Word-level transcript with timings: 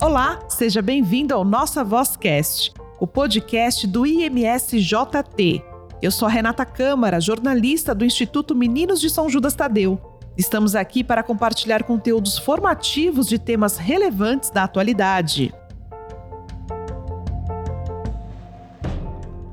Olá, 0.00 0.38
seja 0.48 0.80
bem-vindo 0.80 1.34
ao 1.34 1.44
Nossa 1.44 1.82
Vozcast, 1.82 2.72
o 3.00 3.06
podcast 3.06 3.84
do 3.84 4.06
IMSJT. 4.06 5.60
Eu 6.00 6.12
sou 6.12 6.28
a 6.28 6.30
Renata 6.30 6.64
Câmara, 6.64 7.20
jornalista 7.20 7.92
do 7.96 8.04
Instituto 8.04 8.54
Meninos 8.54 9.00
de 9.00 9.10
São 9.10 9.28
Judas 9.28 9.56
Tadeu. 9.56 10.00
Estamos 10.36 10.76
aqui 10.76 11.02
para 11.02 11.24
compartilhar 11.24 11.82
conteúdos 11.82 12.38
formativos 12.38 13.26
de 13.26 13.40
temas 13.40 13.76
relevantes 13.76 14.50
da 14.50 14.62
atualidade. 14.62 15.52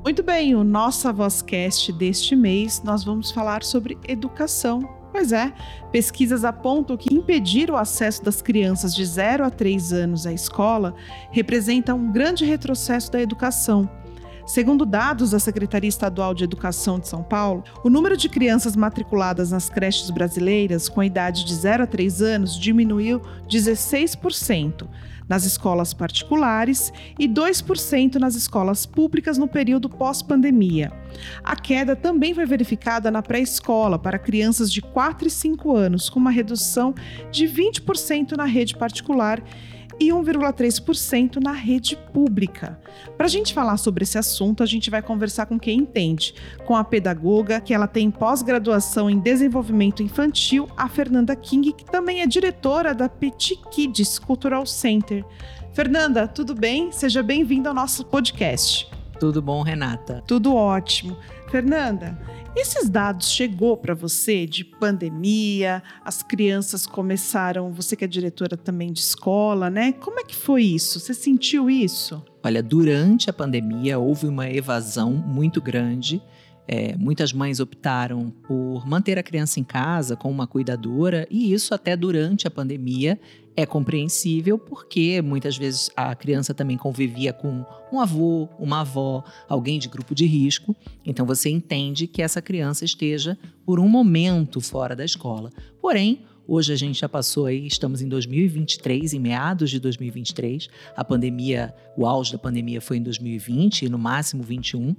Muito 0.04 0.22
bem, 0.22 0.54
o 0.54 0.62
Nossa 0.62 1.12
Vozcast 1.12 1.92
deste 1.92 2.36
mês 2.36 2.80
nós 2.84 3.02
vamos 3.02 3.32
falar 3.32 3.64
sobre 3.64 3.98
educação 4.06 4.95
Pois 5.16 5.32
é, 5.32 5.50
pesquisas 5.90 6.44
apontam 6.44 6.94
que 6.94 7.12
impedir 7.12 7.70
o 7.70 7.76
acesso 7.76 8.22
das 8.22 8.42
crianças 8.42 8.94
de 8.94 9.02
0 9.02 9.46
a 9.46 9.50
3 9.50 9.94
anos 9.94 10.26
à 10.26 10.32
escola 10.32 10.94
representa 11.30 11.94
um 11.94 12.12
grande 12.12 12.44
retrocesso 12.44 13.10
da 13.10 13.18
educação. 13.18 13.88
Segundo 14.46 14.84
dados 14.84 15.30
da 15.30 15.38
Secretaria 15.38 15.88
Estadual 15.88 16.34
de 16.34 16.44
Educação 16.44 16.98
de 16.98 17.08
São 17.08 17.22
Paulo, 17.22 17.64
o 17.82 17.88
número 17.88 18.14
de 18.14 18.28
crianças 18.28 18.76
matriculadas 18.76 19.52
nas 19.52 19.70
creches 19.70 20.10
brasileiras 20.10 20.86
com 20.86 21.02
idade 21.02 21.46
de 21.46 21.54
0 21.54 21.84
a 21.84 21.86
3 21.86 22.20
anos 22.20 22.60
diminuiu 22.60 23.22
16% 23.48 24.86
nas 25.26 25.46
escolas 25.46 25.94
particulares 25.94 26.92
e 27.18 27.26
2% 27.26 28.16
nas 28.16 28.34
escolas 28.34 28.84
públicas 28.84 29.38
no 29.38 29.48
período 29.48 29.88
pós-pandemia. 29.88 30.92
A 31.42 31.56
queda 31.56 31.94
também 31.94 32.34
foi 32.34 32.46
verificada 32.46 33.10
na 33.10 33.22
pré-escola 33.22 33.98
para 33.98 34.18
crianças 34.18 34.72
de 34.72 34.80
4 34.80 35.28
e 35.28 35.30
5 35.30 35.74
anos, 35.74 36.08
com 36.08 36.18
uma 36.18 36.30
redução 36.30 36.94
de 37.30 37.46
20% 37.46 38.36
na 38.36 38.44
rede 38.44 38.76
particular 38.76 39.42
e 39.98 40.08
1,3% 40.08 41.36
na 41.42 41.52
rede 41.52 41.96
pública. 42.12 42.78
Para 43.16 43.26
a 43.26 43.28
gente 43.28 43.54
falar 43.54 43.76
sobre 43.76 44.02
esse 44.02 44.18
assunto, 44.18 44.62
a 44.62 44.66
gente 44.66 44.90
vai 44.90 45.02
conversar 45.02 45.46
com 45.46 45.58
quem 45.58 45.78
entende, 45.78 46.34
com 46.64 46.76
a 46.76 46.84
pedagoga, 46.84 47.60
que 47.60 47.72
ela 47.72 47.86
tem 47.86 48.10
pós-graduação 48.10 49.08
em 49.08 49.18
desenvolvimento 49.18 50.02
infantil, 50.02 50.68
a 50.76 50.88
Fernanda 50.88 51.34
King, 51.34 51.72
que 51.72 51.84
também 51.84 52.20
é 52.20 52.26
diretora 52.26 52.94
da 52.94 53.08
Petit 53.08 53.56
Kids 53.70 54.18
Cultural 54.18 54.66
Center. 54.66 55.24
Fernanda, 55.72 56.26
tudo 56.26 56.54
bem? 56.54 56.90
Seja 56.92 57.22
bem-vinda 57.22 57.68
ao 57.70 57.74
nosso 57.74 58.04
podcast. 58.04 58.95
Tudo 59.18 59.40
bom, 59.40 59.62
Renata? 59.62 60.22
Tudo 60.26 60.54
ótimo. 60.54 61.16
Fernanda, 61.50 62.18
esses 62.54 62.88
dados 62.88 63.30
chegou 63.30 63.76
para 63.76 63.94
você 63.94 64.46
de 64.46 64.64
pandemia, 64.64 65.82
as 66.04 66.22
crianças 66.22 66.86
começaram, 66.86 67.72
você 67.72 67.96
que 67.96 68.04
é 68.04 68.08
diretora 68.08 68.56
também 68.56 68.92
de 68.92 69.00
escola, 69.00 69.70
né? 69.70 69.92
Como 69.92 70.20
é 70.20 70.24
que 70.24 70.34
foi 70.34 70.62
isso? 70.64 71.00
Você 71.00 71.14
sentiu 71.14 71.70
isso? 71.70 72.22
Olha, 72.42 72.62
durante 72.62 73.30
a 73.30 73.32
pandemia 73.32 73.98
houve 73.98 74.26
uma 74.26 74.50
evasão 74.50 75.12
muito 75.12 75.60
grande. 75.60 76.22
É, 76.68 76.96
muitas 76.96 77.32
mães 77.32 77.60
optaram 77.60 78.30
por 78.46 78.86
manter 78.86 79.18
a 79.18 79.22
criança 79.22 79.60
em 79.60 79.64
casa 79.64 80.16
com 80.16 80.30
uma 80.30 80.46
cuidadora, 80.46 81.26
e 81.30 81.52
isso 81.52 81.72
até 81.72 81.96
durante 81.96 82.46
a 82.46 82.50
pandemia 82.50 83.18
é 83.56 83.64
compreensível 83.64 84.58
porque 84.58 85.22
muitas 85.22 85.56
vezes 85.56 85.90
a 85.96 86.14
criança 86.14 86.52
também 86.52 86.76
convivia 86.76 87.32
com 87.32 87.64
um 87.90 88.00
avô, 88.00 88.48
uma 88.58 88.80
avó, 88.80 89.24
alguém 89.48 89.78
de 89.78 89.88
grupo 89.88 90.14
de 90.14 90.26
risco. 90.26 90.76
Então 91.04 91.24
você 91.24 91.48
entende 91.48 92.06
que 92.06 92.20
essa 92.20 92.42
criança 92.42 92.84
esteja 92.84 93.38
por 93.64 93.80
um 93.80 93.88
momento 93.88 94.60
fora 94.60 94.94
da 94.94 95.04
escola. 95.04 95.50
Porém, 95.80 96.20
Hoje 96.48 96.72
a 96.72 96.76
gente 96.76 97.00
já 97.00 97.08
passou 97.08 97.46
aí, 97.46 97.66
estamos 97.66 98.00
em 98.00 98.08
2023, 98.08 99.14
em 99.14 99.18
meados 99.18 99.68
de 99.68 99.80
2023. 99.80 100.68
A 100.96 101.04
pandemia, 101.04 101.74
o 101.96 102.06
auge 102.06 102.30
da 102.30 102.38
pandemia 102.38 102.80
foi 102.80 102.98
em 102.98 103.02
2020, 103.02 103.88
no 103.88 103.98
máximo 103.98 104.44
21, 104.44 104.94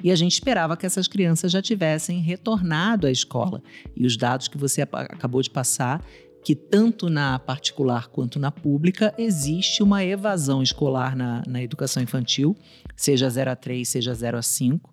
e 0.00 0.12
a 0.12 0.14
gente 0.14 0.34
esperava 0.34 0.76
que 0.76 0.86
essas 0.86 1.08
crianças 1.08 1.50
já 1.50 1.60
tivessem 1.60 2.20
retornado 2.20 3.08
à 3.08 3.10
escola. 3.10 3.60
E 3.96 4.06
os 4.06 4.16
dados 4.16 4.46
que 4.46 4.56
você 4.56 4.82
acabou 4.82 5.42
de 5.42 5.50
passar 5.50 6.04
que 6.44 6.54
tanto 6.54 7.08
na 7.08 7.38
particular 7.38 8.08
quanto 8.08 8.38
na 8.38 8.50
pública 8.50 9.14
existe 9.16 9.82
uma 9.82 10.04
evasão 10.04 10.62
escolar 10.62 11.16
na, 11.16 11.42
na 11.46 11.62
educação 11.62 12.02
infantil, 12.02 12.56
seja 12.96 13.30
0 13.30 13.52
a 13.52 13.56
3, 13.56 13.88
seja 13.88 14.12
0 14.12 14.38
a 14.38 14.42
5, 14.42 14.92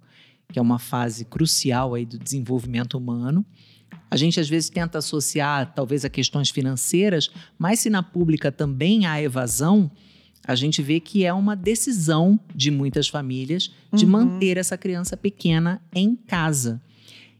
que 0.52 0.60
é 0.60 0.62
uma 0.62 0.80
fase 0.80 1.26
crucial 1.26 1.96
aí 1.96 2.06
do 2.06 2.20
desenvolvimento 2.20 2.98
humano. 2.98 3.44
A 4.12 4.18
gente 4.18 4.40
às 4.40 4.48
vezes 4.48 4.70
tenta 4.70 5.00
associar 5.00 5.74
talvez 5.74 6.06
a 6.06 6.10
questões 6.10 6.50
financeiras, 6.50 7.30
mas 7.58 7.80
se 7.80 7.90
na 7.90 8.04
pública 8.04 8.52
também 8.52 9.06
há 9.06 9.22
evasão, 9.22 9.92
a 10.46 10.56
gente 10.56 10.82
vê 10.82 11.00
que 11.00 11.26
é 11.26 11.34
uma 11.34 11.56
decisão 11.56 12.40
de 12.56 12.72
muitas 12.72 13.08
famílias 13.08 13.72
de 13.94 14.06
uhum. 14.06 14.12
manter 14.12 14.58
essa 14.58 14.78
criança 14.78 15.18
pequena 15.18 15.82
em 15.94 16.16
casa. 16.16 16.82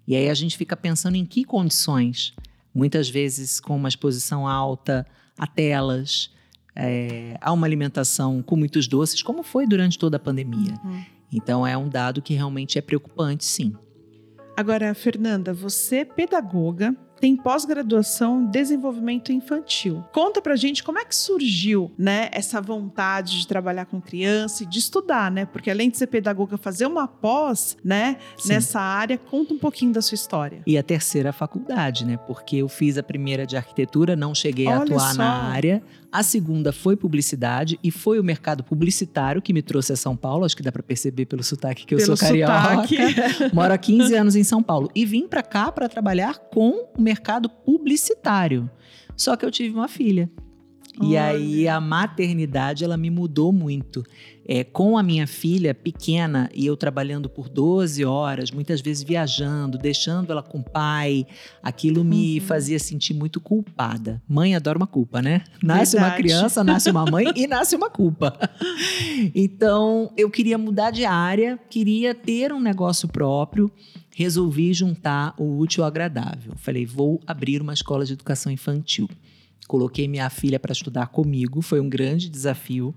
E 0.08 0.16
aí 0.16 0.30
a 0.30 0.34
gente 0.34 0.58
fica 0.58 0.76
pensando 0.76 1.16
em 1.16 1.26
que 1.26 1.44
condições 1.44 2.34
muitas 2.74 3.10
vezes 3.10 3.60
com 3.60 3.76
uma 3.76 3.90
exposição 3.90 4.48
alta 4.48 5.06
a 5.38 5.48
telas, 5.48 6.32
é, 6.76 7.38
a 7.42 7.52
uma 7.52 7.66
alimentação 7.66 8.42
com 8.42 8.56
muitos 8.56 8.88
doces, 8.88 9.22
como 9.22 9.44
foi 9.44 9.68
durante 9.68 9.98
toda 9.98 10.18
a 10.18 10.20
pandemia. 10.20 10.74
Uhum. 10.84 11.04
Então 11.32 11.66
é 11.66 11.78
um 11.78 11.88
dado 11.88 12.22
que 12.22 12.34
realmente 12.34 12.78
é 12.78 12.82
preocupante, 12.82 13.46
sim. 13.46 13.74
Agora, 14.58 14.94
Fernanda, 14.94 15.54
você 15.54 15.98
é 15.98 16.06
pedagoga, 16.06 16.96
tem 17.20 17.36
pós-graduação 17.36 18.42
em 18.42 18.46
desenvolvimento 18.46 19.32
infantil. 19.32 20.04
Conta 20.14 20.42
pra 20.42 20.56
gente 20.56 20.84
como 20.84 21.00
é 21.00 21.06
que 21.06 21.16
surgiu, 21.16 21.92
né, 21.98 22.30
essa 22.32 22.62
vontade 22.62 23.40
de 23.40 23.48
trabalhar 23.48 23.86
com 23.86 24.02
criança 24.02 24.64
e 24.64 24.66
de 24.66 24.80
estudar, 24.80 25.30
né? 25.32 25.46
Porque 25.46 25.70
além 25.70 25.90
de 25.90 25.98
ser 25.98 26.08
pedagoga, 26.08 26.58
fazer 26.58 26.86
uma 26.86 27.08
pós, 27.08 27.78
né, 27.84 28.18
Sim. 28.38 28.50
nessa 28.50 28.80
área, 28.80 29.18
conta 29.18 29.54
um 29.54 29.60
pouquinho 29.60 29.92
da 29.92 30.02
sua 30.02 30.16
história. 30.16 30.62
E 30.66 30.78
a 30.78 30.84
terceira 30.84 31.32
faculdade, 31.34 32.06
né? 32.06 32.18
Porque 32.18 32.58
eu 32.58 32.70
fiz 32.70 32.98
a 32.98 33.04
primeira 33.04 33.46
de 33.46 33.58
arquitetura, 33.58 34.16
não 34.16 34.34
cheguei 34.34 34.68
Olha 34.68 34.78
a 34.78 34.84
atuar 34.84 35.12
só. 35.12 35.18
na 35.18 35.44
área. 35.44 35.84
A 36.12 36.24
segunda 36.24 36.74
foi 36.74 36.96
publicidade 36.96 37.80
e 37.84 37.92
foi 37.92 38.20
o 38.20 38.24
mercado 38.24 38.64
publicitário 38.64 39.42
que 39.42 39.54
me 39.54 39.62
trouxe 39.62 39.94
a 39.94 39.96
São 39.96 40.16
Paulo. 40.16 40.44
Acho 40.44 40.58
que 40.58 40.64
dá 40.64 40.72
para 40.72 40.82
perceber 40.82 41.26
pelo 41.26 41.44
sotaque 41.44 41.86
que 41.86 41.94
eu 41.94 42.00
pelo 42.00 42.18
sou 42.18 42.28
carioca. 42.28 42.88
Moro 43.54 43.74
há 43.74 43.78
15 43.78 44.16
anos 44.16 44.36
em 44.36 44.44
São 44.44 44.64
Paulo 44.64 44.90
e 44.96 45.06
vim 45.06 45.28
para 45.28 45.44
cá 45.44 45.72
para 45.72 45.88
trabalhar 45.88 46.40
com 46.52 46.88
o 46.98 47.02
mercado 47.10 47.50
publicitário. 47.50 48.70
Só 49.18 49.36
que 49.36 49.44
eu 49.44 49.50
tive 49.50 49.74
uma 49.74 49.88
filha. 49.88 50.30
E 51.02 51.16
aí 51.18 51.68
a 51.68 51.80
maternidade 51.80 52.84
ela 52.84 52.98
me 52.98 53.10
mudou 53.10 53.52
muito. 53.52 54.04
É, 54.52 54.64
com 54.64 54.98
a 54.98 55.04
minha 55.04 55.28
filha 55.28 55.76
pequena 55.76 56.50
e 56.56 56.66
eu 56.66 56.76
trabalhando 56.76 57.30
por 57.30 57.48
12 57.48 58.04
horas, 58.04 58.50
muitas 58.50 58.82
vezes 58.82 59.04
viajando, 59.04 59.78
deixando 59.78 60.32
ela 60.32 60.42
com 60.42 60.58
o 60.58 60.64
pai, 60.64 61.28
aquilo 61.62 62.04
me 62.04 62.40
uhum. 62.40 62.46
fazia 62.48 62.80
sentir 62.80 63.14
muito 63.14 63.40
culpada. 63.40 64.20
Mãe 64.28 64.56
adora 64.56 64.80
uma 64.80 64.88
culpa, 64.88 65.22
né? 65.22 65.44
Nasce 65.62 65.92
Verdade. 65.92 66.12
uma 66.12 66.18
criança, 66.18 66.64
nasce 66.64 66.90
uma 66.90 67.06
mãe 67.06 67.26
e 67.36 67.46
nasce 67.46 67.76
uma 67.76 67.90
culpa. 67.90 68.38
Então 69.36 70.12
eu 70.18 70.30
queria 70.30 70.58
mudar 70.58 70.92
de 70.92 71.06
área, 71.06 71.60
queria 71.70 72.16
ter 72.16 72.52
um 72.54 72.60
negócio 72.60 73.08
próprio 73.08 73.72
resolvi 74.20 74.74
juntar 74.74 75.34
o 75.38 75.60
útil 75.60 75.82
ao 75.82 75.88
agradável. 75.88 76.52
Falei, 76.58 76.86
vou 76.86 77.22
abrir 77.26 77.62
uma 77.62 77.74
escola 77.74 78.04
de 78.04 78.12
educação 78.12 78.52
infantil. 78.52 79.08
Coloquei 79.70 80.08
minha 80.08 80.28
filha 80.32 80.60
para 80.60 80.72
estudar 80.72 81.10
comigo, 81.10 81.62
foi 81.62 81.80
um 81.80 81.88
grande 81.88 82.28
desafio, 82.28 82.92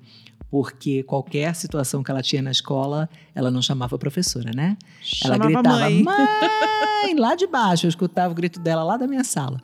porque 0.51 1.03
qualquer 1.03 1.55
situação 1.55 2.03
que 2.03 2.11
ela 2.11 2.23
tinha 2.23 2.41
na 2.41 2.51
escola, 2.51 3.11
ela 3.35 3.51
não 3.51 3.61
chamava 3.61 3.97
a 3.97 3.99
professora, 3.99 4.53
né? 4.57 4.79
Chamava 5.03 5.45
ela 5.45 5.53
gritava, 5.53 5.81
mãe. 5.81 6.03
mãe, 6.03 7.15
lá 7.15 7.35
de 7.35 7.47
baixo. 7.47 7.85
Eu 7.85 7.91
escutava 7.91 8.33
o 8.33 8.35
grito 8.35 8.59
dela 8.59 8.83
lá 8.83 8.97
da 8.97 9.07
minha 9.07 9.23
sala. 9.23 9.61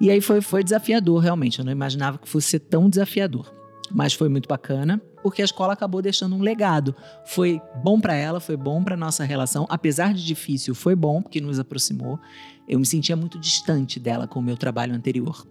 E 0.00 0.10
aí 0.10 0.22
foi, 0.22 0.40
foi 0.40 0.64
desafiador, 0.64 1.20
realmente. 1.20 1.58
Eu 1.58 1.66
não 1.66 1.72
imaginava 1.72 2.16
que 2.16 2.26
fosse 2.26 2.48
ser 2.48 2.60
tão 2.60 2.88
desafiador. 2.88 3.52
Mas 3.90 4.14
foi 4.14 4.30
muito 4.30 4.48
bacana, 4.48 5.02
porque 5.22 5.42
a 5.42 5.44
escola 5.44 5.74
acabou 5.74 6.00
deixando 6.00 6.34
um 6.34 6.40
legado. 6.40 6.96
Foi 7.26 7.60
bom 7.84 8.00
para 8.00 8.14
ela, 8.14 8.40
foi 8.40 8.56
bom 8.56 8.82
para 8.82 8.96
nossa 8.96 9.22
relação, 9.22 9.66
apesar 9.68 10.14
de 10.14 10.24
difícil, 10.24 10.74
foi 10.74 10.94
bom 10.94 11.20
porque 11.20 11.42
nos 11.42 11.58
aproximou. 11.58 12.18
Eu 12.66 12.78
me 12.78 12.86
sentia 12.86 13.16
muito 13.16 13.38
distante 13.38 14.00
dela 14.00 14.26
com 14.26 14.38
o 14.40 14.42
meu 14.42 14.56
trabalho 14.56 14.94
anterior. 14.94 15.46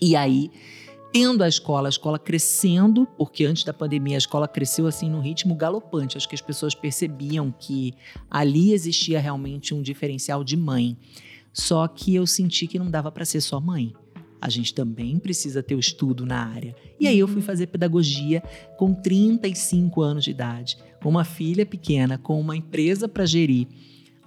E 0.00 0.14
aí, 0.14 0.50
tendo 1.12 1.42
a 1.42 1.48
escola, 1.48 1.88
a 1.88 1.90
escola 1.90 2.18
crescendo, 2.18 3.06
porque 3.16 3.44
antes 3.44 3.64
da 3.64 3.72
pandemia 3.72 4.16
a 4.16 4.18
escola 4.18 4.46
cresceu 4.46 4.86
assim 4.86 5.10
num 5.10 5.20
ritmo 5.20 5.54
galopante. 5.54 6.16
Acho 6.16 6.28
que 6.28 6.34
as 6.34 6.40
pessoas 6.40 6.74
percebiam 6.74 7.52
que 7.58 7.94
ali 8.30 8.72
existia 8.72 9.20
realmente 9.20 9.74
um 9.74 9.82
diferencial 9.82 10.44
de 10.44 10.56
mãe. 10.56 10.96
Só 11.52 11.88
que 11.88 12.14
eu 12.14 12.26
senti 12.26 12.66
que 12.66 12.78
não 12.78 12.90
dava 12.90 13.10
para 13.10 13.24
ser 13.24 13.40
só 13.40 13.60
mãe 13.60 13.92
a 14.40 14.48
gente 14.48 14.72
também 14.72 15.18
precisa 15.18 15.62
ter 15.62 15.74
o 15.74 15.80
estudo 15.80 16.24
na 16.24 16.46
área. 16.46 16.74
E 16.98 17.06
aí 17.06 17.18
eu 17.18 17.28
fui 17.28 17.42
fazer 17.42 17.66
pedagogia 17.66 18.42
com 18.76 18.94
35 18.94 20.00
anos 20.00 20.24
de 20.24 20.30
idade, 20.30 20.78
com 21.02 21.08
uma 21.08 21.24
filha 21.24 21.66
pequena, 21.66 22.18
com 22.18 22.40
uma 22.40 22.56
empresa 22.56 23.08
para 23.08 23.26
gerir. 23.26 23.66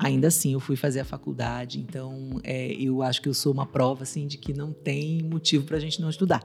Ainda 0.01 0.27
assim 0.27 0.53
eu 0.53 0.59
fui 0.59 0.75
fazer 0.75 0.99
a 0.99 1.05
faculdade, 1.05 1.79
então 1.79 2.39
é, 2.43 2.73
eu 2.73 3.01
acho 3.03 3.21
que 3.21 3.29
eu 3.29 3.33
sou 3.33 3.53
uma 3.53 3.65
prova 3.65 4.03
assim 4.03 4.25
de 4.25 4.37
que 4.37 4.53
não 4.53 4.73
tem 4.73 5.21
motivo 5.21 5.65
para 5.65 5.77
a 5.77 5.79
gente 5.79 6.01
não 6.01 6.09
estudar. 6.09 6.43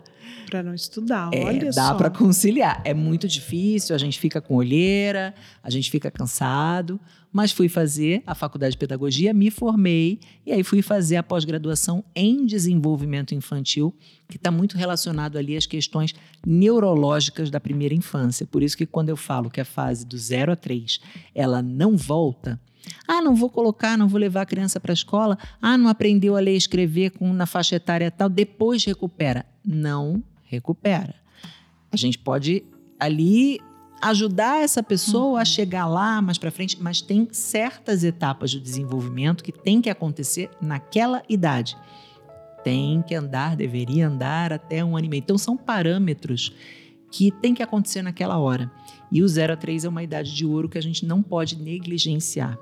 Para 0.50 0.62
não 0.62 0.74
estudar, 0.74 1.30
é, 1.32 1.44
olha 1.44 1.70
dá 1.70 1.88
só. 1.88 1.94
para 1.94 2.10
conciliar. 2.10 2.82
É 2.84 2.92
muito 2.92 3.26
difícil, 3.26 3.94
a 3.94 3.98
gente 3.98 4.18
fica 4.18 4.40
com 4.40 4.54
olheira, 4.54 5.34
a 5.62 5.70
gente 5.70 5.90
fica 5.90 6.10
cansado, 6.10 7.00
mas 7.32 7.52
fui 7.52 7.68
fazer 7.68 8.22
a 8.26 8.34
faculdade 8.34 8.72
de 8.72 8.78
pedagogia, 8.78 9.32
me 9.32 9.50
formei 9.50 10.20
e 10.44 10.52
aí 10.52 10.62
fui 10.62 10.82
fazer 10.82 11.16
a 11.16 11.22
pós-graduação 11.22 12.04
em 12.14 12.44
desenvolvimento 12.44 13.34
infantil, 13.34 13.94
que 14.28 14.36
está 14.36 14.50
muito 14.50 14.76
relacionado 14.76 15.36
ali 15.38 15.56
às 15.56 15.66
questões 15.66 16.14
neurológicas 16.46 17.50
da 17.50 17.60
primeira 17.60 17.94
infância. 17.94 18.46
Por 18.46 18.62
isso 18.62 18.76
que 18.76 18.86
quando 18.86 19.08
eu 19.08 19.16
falo 19.16 19.50
que 19.50 19.60
a 19.60 19.64
fase 19.64 20.04
do 20.04 20.16
0 20.16 20.52
a 20.52 20.56
3 20.56 21.00
ela 21.34 21.62
não 21.62 21.96
volta, 21.96 22.60
ah, 23.06 23.20
não 23.20 23.34
vou 23.34 23.48
colocar, 23.48 23.96
não 23.96 24.08
vou 24.08 24.20
levar 24.20 24.42
a 24.42 24.46
criança 24.46 24.80
para 24.80 24.92
a 24.92 24.94
escola. 24.94 25.38
Ah, 25.60 25.76
não 25.76 25.88
aprendeu 25.88 26.36
a 26.36 26.40
ler 26.40 26.54
e 26.54 26.56
escrever 26.56 27.10
com, 27.10 27.32
na 27.32 27.46
faixa 27.46 27.76
etária 27.76 28.10
tal, 28.10 28.28
depois 28.28 28.84
recupera. 28.84 29.46
Não 29.64 30.22
recupera. 30.44 31.14
A 31.90 31.96
gente 31.96 32.18
pode 32.18 32.64
ali 32.98 33.60
ajudar 34.02 34.62
essa 34.62 34.82
pessoa 34.82 35.32
uhum. 35.32 35.36
a 35.36 35.44
chegar 35.44 35.86
lá 35.86 36.20
mais 36.20 36.38
para 36.38 36.50
frente, 36.50 36.80
mas 36.80 37.00
tem 37.00 37.28
certas 37.32 38.04
etapas 38.04 38.52
do 38.52 38.60
desenvolvimento 38.60 39.42
que 39.42 39.52
tem 39.52 39.80
que 39.80 39.90
acontecer 39.90 40.50
naquela 40.60 41.22
idade. 41.28 41.76
Tem 42.62 43.02
que 43.02 43.14
andar, 43.14 43.56
deveria 43.56 44.08
andar 44.08 44.52
até 44.52 44.84
um 44.84 44.96
ano 44.96 45.06
e 45.06 45.08
meio. 45.08 45.20
Então 45.20 45.38
são 45.38 45.56
parâmetros 45.56 46.52
que 47.10 47.30
tem 47.30 47.54
que 47.54 47.62
acontecer 47.62 48.02
naquela 48.02 48.38
hora. 48.38 48.70
E 49.10 49.22
o 49.22 49.28
0 49.28 49.52
a 49.52 49.56
3 49.56 49.84
é 49.84 49.88
uma 49.88 50.02
idade 50.02 50.34
de 50.34 50.44
ouro 50.44 50.68
que 50.68 50.76
a 50.76 50.82
gente 50.82 51.06
não 51.06 51.22
pode 51.22 51.56
negligenciar. 51.56 52.58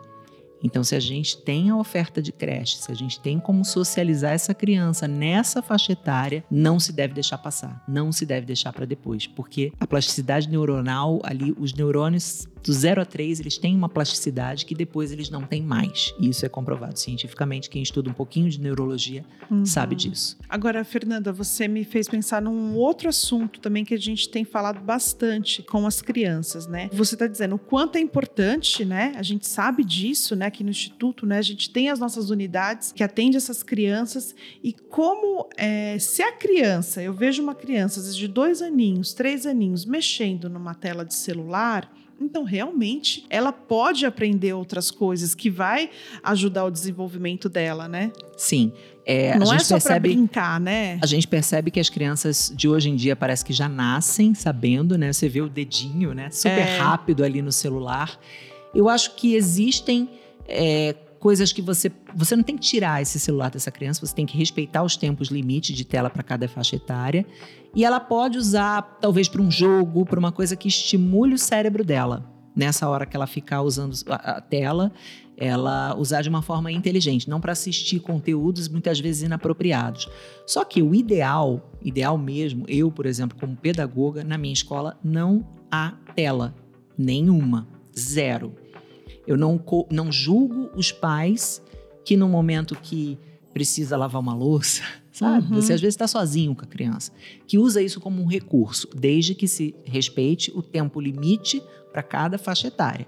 Então, 0.64 0.82
se 0.82 0.96
a 0.96 1.00
gente 1.00 1.36
tem 1.36 1.68
a 1.68 1.76
oferta 1.76 2.22
de 2.22 2.32
creche, 2.32 2.78
se 2.78 2.90
a 2.90 2.94
gente 2.94 3.20
tem 3.20 3.38
como 3.38 3.62
socializar 3.66 4.32
essa 4.32 4.54
criança 4.54 5.06
nessa 5.06 5.60
faixa 5.60 5.92
etária, 5.92 6.42
não 6.50 6.80
se 6.80 6.90
deve 6.90 7.12
deixar 7.12 7.36
passar, 7.36 7.84
não 7.86 8.10
se 8.10 8.24
deve 8.24 8.46
deixar 8.46 8.72
para 8.72 8.86
depois, 8.86 9.26
porque 9.26 9.70
a 9.78 9.86
plasticidade 9.86 10.48
neuronal 10.48 11.20
ali, 11.22 11.54
os 11.58 11.74
neurônios 11.74 12.48
do 12.64 12.72
0 12.72 13.02
a 13.02 13.04
3, 13.04 13.40
eles 13.40 13.58
têm 13.58 13.76
uma 13.76 13.88
plasticidade 13.88 14.64
que 14.64 14.74
depois 14.74 15.12
eles 15.12 15.28
não 15.28 15.42
têm 15.42 15.62
mais. 15.62 16.14
E 16.18 16.30
isso 16.30 16.46
é 16.46 16.48
comprovado 16.48 16.98
cientificamente. 16.98 17.68
Quem 17.68 17.82
estuda 17.82 18.08
um 18.08 18.14
pouquinho 18.14 18.48
de 18.48 18.58
neurologia 18.58 19.24
uhum. 19.50 19.66
sabe 19.66 19.94
disso. 19.94 20.38
Agora, 20.48 20.82
Fernanda, 20.82 21.30
você 21.30 21.68
me 21.68 21.84
fez 21.84 22.08
pensar 22.08 22.40
num 22.40 22.74
outro 22.74 23.08
assunto 23.08 23.60
também 23.60 23.84
que 23.84 23.92
a 23.92 23.98
gente 23.98 24.28
tem 24.30 24.44
falado 24.44 24.80
bastante 24.80 25.62
com 25.62 25.86
as 25.86 26.00
crianças, 26.00 26.66
né? 26.66 26.88
Você 26.92 27.14
está 27.14 27.26
dizendo 27.26 27.56
o 27.56 27.58
quanto 27.58 27.96
é 27.96 28.00
importante, 28.00 28.84
né? 28.84 29.12
A 29.16 29.22
gente 29.22 29.46
sabe 29.46 29.84
disso, 29.84 30.34
né? 30.34 30.46
Aqui 30.46 30.64
no 30.64 30.70
Instituto, 30.70 31.26
né? 31.26 31.38
A 31.38 31.42
gente 31.42 31.68
tem 31.70 31.90
as 31.90 31.98
nossas 31.98 32.30
unidades 32.30 32.92
que 32.92 33.04
atendem 33.04 33.36
essas 33.36 33.62
crianças 33.62 34.34
e 34.62 34.72
como 34.72 35.48
é, 35.56 35.98
se 35.98 36.22
a 36.22 36.32
criança, 36.32 37.02
eu 37.02 37.12
vejo 37.12 37.42
uma 37.42 37.54
criança, 37.54 38.00
às 38.00 38.06
vezes 38.06 38.18
de 38.18 38.28
dois 38.28 38.62
aninhos, 38.62 39.12
três 39.12 39.44
aninhos, 39.44 39.84
mexendo 39.84 40.48
numa 40.48 40.74
tela 40.74 41.04
de 41.04 41.14
celular, 41.14 41.92
então, 42.20 42.44
realmente, 42.44 43.24
ela 43.28 43.52
pode 43.52 44.06
aprender 44.06 44.52
outras 44.52 44.90
coisas 44.90 45.34
que 45.34 45.50
vai 45.50 45.90
ajudar 46.22 46.64
o 46.64 46.70
desenvolvimento 46.70 47.48
dela, 47.48 47.88
né? 47.88 48.12
Sim. 48.36 48.72
É, 49.06 49.36
Não 49.38 49.52
é 49.52 49.58
só 49.58 49.78
para 49.78 49.98
brincar, 49.98 50.58
né? 50.58 50.98
A 51.02 51.06
gente 51.06 51.28
percebe 51.28 51.70
que 51.70 51.78
as 51.78 51.90
crianças 51.90 52.52
de 52.54 52.68
hoje 52.68 52.88
em 52.88 52.96
dia 52.96 53.14
parece 53.14 53.44
que 53.44 53.52
já 53.52 53.68
nascem 53.68 54.34
sabendo, 54.34 54.96
né? 54.96 55.12
Você 55.12 55.28
vê 55.28 55.42
o 55.42 55.48
dedinho, 55.48 56.14
né? 56.14 56.30
Super 56.30 56.66
é. 56.66 56.78
rápido 56.78 57.22
ali 57.22 57.42
no 57.42 57.52
celular. 57.52 58.18
Eu 58.74 58.88
acho 58.88 59.14
que 59.14 59.34
existem 59.34 60.08
é, 60.48 60.94
coisas 61.24 61.54
que 61.54 61.62
você. 61.62 61.90
Você 62.14 62.36
não 62.36 62.42
tem 62.42 62.54
que 62.54 62.60
tirar 62.60 63.00
esse 63.00 63.18
celular 63.18 63.50
dessa 63.50 63.70
criança, 63.70 64.04
você 64.04 64.14
tem 64.14 64.26
que 64.26 64.36
respeitar 64.36 64.82
os 64.82 64.94
tempos 64.94 65.28
limite 65.28 65.72
de 65.72 65.82
tela 65.82 66.10
para 66.10 66.22
cada 66.22 66.46
faixa 66.46 66.76
etária. 66.76 67.24
E 67.74 67.82
ela 67.82 67.98
pode 67.98 68.36
usar, 68.36 68.82
talvez, 69.00 69.26
para 69.26 69.40
um 69.40 69.50
jogo, 69.50 70.04
para 70.04 70.18
uma 70.18 70.30
coisa 70.30 70.54
que 70.54 70.68
estimule 70.68 71.32
o 71.32 71.38
cérebro 71.38 71.82
dela. 71.82 72.30
Nessa 72.54 72.86
hora 72.90 73.06
que 73.06 73.16
ela 73.16 73.26
ficar 73.26 73.62
usando 73.62 73.94
a 74.06 74.38
tela, 74.38 74.92
ela 75.34 75.96
usar 75.96 76.20
de 76.20 76.28
uma 76.28 76.42
forma 76.42 76.70
inteligente, 76.70 77.26
não 77.26 77.40
para 77.40 77.52
assistir 77.52 78.00
conteúdos 78.00 78.68
muitas 78.68 79.00
vezes 79.00 79.22
inapropriados. 79.22 80.06
Só 80.46 80.62
que 80.62 80.82
o 80.82 80.94
ideal, 80.94 81.72
ideal 81.82 82.18
mesmo, 82.18 82.66
eu, 82.68 82.92
por 82.92 83.06
exemplo, 83.06 83.34
como 83.40 83.56
pedagoga, 83.56 84.22
na 84.22 84.36
minha 84.36 84.52
escola 84.52 85.00
não 85.02 85.42
há 85.70 85.94
tela 86.14 86.54
nenhuma, 86.98 87.66
zero. 87.98 88.54
Eu 89.26 89.36
não, 89.36 89.62
não 89.90 90.12
julgo 90.12 90.70
os 90.74 90.92
pais 90.92 91.62
que 92.04 92.16
no 92.16 92.28
momento 92.28 92.76
que 92.76 93.18
precisa 93.52 93.96
lavar 93.96 94.20
uma 94.20 94.34
louça, 94.34 94.82
sabe? 95.12 95.46
Uhum. 95.46 95.60
Você 95.60 95.72
às 95.72 95.80
vezes 95.80 95.94
está 95.94 96.08
sozinho 96.08 96.54
com 96.54 96.64
a 96.64 96.68
criança, 96.68 97.12
que 97.46 97.56
usa 97.56 97.80
isso 97.80 98.00
como 98.00 98.20
um 98.20 98.26
recurso, 98.26 98.88
desde 98.94 99.34
que 99.34 99.46
se 99.46 99.74
respeite 99.84 100.52
o 100.54 100.62
tempo 100.62 101.00
limite 101.00 101.62
para 101.92 102.02
cada 102.02 102.36
faixa 102.36 102.66
etária. 102.66 103.06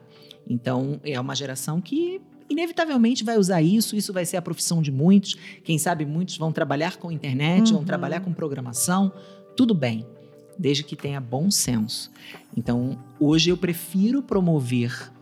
Então, 0.49 1.01
é 1.05 1.21
uma 1.21 1.35
geração 1.35 1.81
que 1.81 2.21
inevitavelmente 2.49 3.25
vai 3.25 3.37
usar 3.37 3.61
isso, 3.61 3.97
isso 3.97 4.12
vai 4.12 4.25
ser 4.25 4.37
a 4.37 4.43
profissão 4.43 4.81
de 4.81 4.93
muitos. 4.93 5.37
Quem 5.65 5.77
sabe 5.79 6.07
muitos 6.07 6.39
vão 6.39 6.53
trabalhar 6.53 6.97
com 6.97 7.11
internet, 7.11 7.71
uhum. 7.71 7.79
vão 7.79 7.85
trabalhar 7.85 8.21
com 8.21 8.33
programação, 8.33 9.12
tudo 9.57 9.75
bem, 9.75 10.07
desde 10.57 10.85
que 10.85 10.95
tenha 10.95 11.21
bom 11.21 11.51
senso. 11.51 12.11
Então, 12.57 12.97
hoje 13.19 13.51
eu 13.51 13.57
prefiro 13.57 14.23
promover 14.23 15.12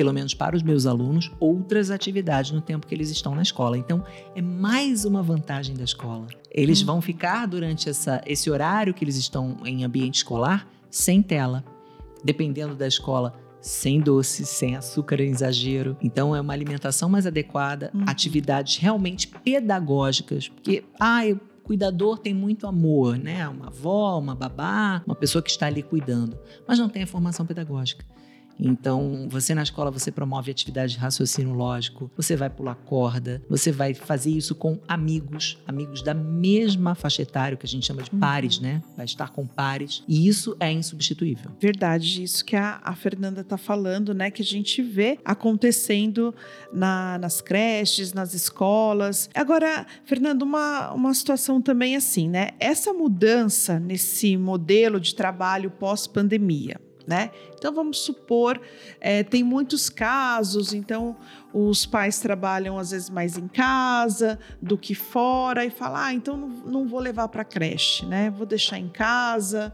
pelo 0.00 0.14
menos 0.14 0.32
para 0.32 0.56
os 0.56 0.62
meus 0.62 0.86
alunos, 0.86 1.30
outras 1.38 1.90
atividades 1.90 2.52
no 2.52 2.62
tempo 2.62 2.86
que 2.86 2.94
eles 2.94 3.10
estão 3.10 3.34
na 3.34 3.42
escola. 3.42 3.76
Então, 3.76 4.02
é 4.34 4.40
mais 4.40 5.04
uma 5.04 5.22
vantagem 5.22 5.76
da 5.76 5.84
escola. 5.84 6.26
Eles 6.50 6.80
hum. 6.80 6.86
vão 6.86 7.02
ficar 7.02 7.44
durante 7.44 7.86
essa, 7.86 8.22
esse 8.24 8.50
horário 8.50 8.94
que 8.94 9.04
eles 9.04 9.16
estão 9.16 9.58
em 9.62 9.84
ambiente 9.84 10.14
escolar 10.14 10.66
sem 10.90 11.20
tela. 11.20 11.62
Dependendo 12.24 12.74
da 12.74 12.88
escola, 12.88 13.34
sem 13.60 14.00
doce, 14.00 14.46
sem 14.46 14.74
açúcar 14.74 15.20
em 15.20 15.32
exagero. 15.32 15.94
Então 16.00 16.34
é 16.34 16.40
uma 16.40 16.54
alimentação 16.54 17.10
mais 17.10 17.26
adequada, 17.26 17.90
uhum. 17.92 18.04
atividades 18.06 18.78
realmente 18.78 19.28
pedagógicas, 19.28 20.48
porque 20.48 20.82
ah, 20.98 21.20
o 21.30 21.60
cuidador 21.62 22.16
tem 22.16 22.32
muito 22.32 22.66
amor, 22.66 23.18
né? 23.18 23.46
Uma 23.46 23.66
avó, 23.66 24.18
uma 24.18 24.34
babá, 24.34 25.02
uma 25.06 25.14
pessoa 25.14 25.42
que 25.42 25.50
está 25.50 25.66
ali 25.66 25.82
cuidando, 25.82 26.38
mas 26.66 26.78
não 26.78 26.88
tem 26.88 27.02
a 27.02 27.06
formação 27.06 27.44
pedagógica. 27.44 28.02
Então, 28.60 29.26
você 29.28 29.54
na 29.54 29.62
escola 29.62 29.90
você 29.90 30.12
promove 30.12 30.50
atividade 30.50 30.92
de 30.92 30.98
raciocínio 30.98 31.54
lógico, 31.54 32.10
você 32.16 32.36
vai 32.36 32.50
pular 32.50 32.74
corda, 32.74 33.42
você 33.48 33.72
vai 33.72 33.94
fazer 33.94 34.30
isso 34.30 34.54
com 34.54 34.78
amigos, 34.86 35.58
amigos 35.66 36.02
da 36.02 36.14
mesma 36.14 36.94
faixa 36.94 37.22
etária, 37.22 37.56
que 37.56 37.66
a 37.66 37.68
gente 37.68 37.86
chama 37.86 38.02
de 38.02 38.10
pares, 38.10 38.56
uhum. 38.56 38.62
né? 38.62 38.82
Vai 38.96 39.06
estar 39.06 39.30
com 39.30 39.46
pares, 39.46 40.02
e 40.06 40.28
isso 40.28 40.56
é 40.60 40.70
insubstituível. 40.70 41.50
Verdade, 41.60 42.22
isso 42.22 42.44
que 42.44 42.56
a, 42.56 42.80
a 42.82 42.94
Fernanda 42.94 43.40
está 43.40 43.56
falando, 43.56 44.14
né? 44.14 44.30
Que 44.30 44.42
a 44.42 44.44
gente 44.44 44.82
vê 44.82 45.18
acontecendo 45.24 46.34
na, 46.72 47.18
nas 47.18 47.40
creches, 47.40 48.12
nas 48.12 48.34
escolas. 48.34 49.30
Agora, 49.34 49.86
Fernanda, 50.04 50.44
uma, 50.44 50.92
uma 50.92 51.14
situação 51.14 51.60
também 51.62 51.96
assim, 51.96 52.28
né? 52.28 52.50
Essa 52.58 52.92
mudança 52.92 53.78
nesse 53.78 54.36
modelo 54.36 55.00
de 55.00 55.14
trabalho 55.14 55.70
pós-pandemia 55.70 56.89
né? 57.10 57.32
Então 57.58 57.74
vamos 57.74 57.98
supor, 57.98 58.60
é, 59.00 59.24
tem 59.24 59.42
muitos 59.42 59.90
casos, 59.90 60.72
então 60.72 61.16
os 61.52 61.84
pais 61.84 62.20
trabalham 62.20 62.78
às 62.78 62.92
vezes 62.92 63.10
mais 63.10 63.36
em 63.36 63.48
casa 63.48 64.38
do 64.62 64.78
que 64.78 64.94
fora 64.94 65.64
e 65.64 65.70
falam, 65.70 65.96
ah, 65.96 66.14
então 66.14 66.36
não, 66.36 66.86
vou 66.86 67.00
levar 67.00 67.26
para 67.26 67.44
creche, 67.44 68.06
né? 68.06 68.30
Vou 68.30 68.46
deixar 68.46 68.78
em 68.78 68.88
casa 68.88 69.72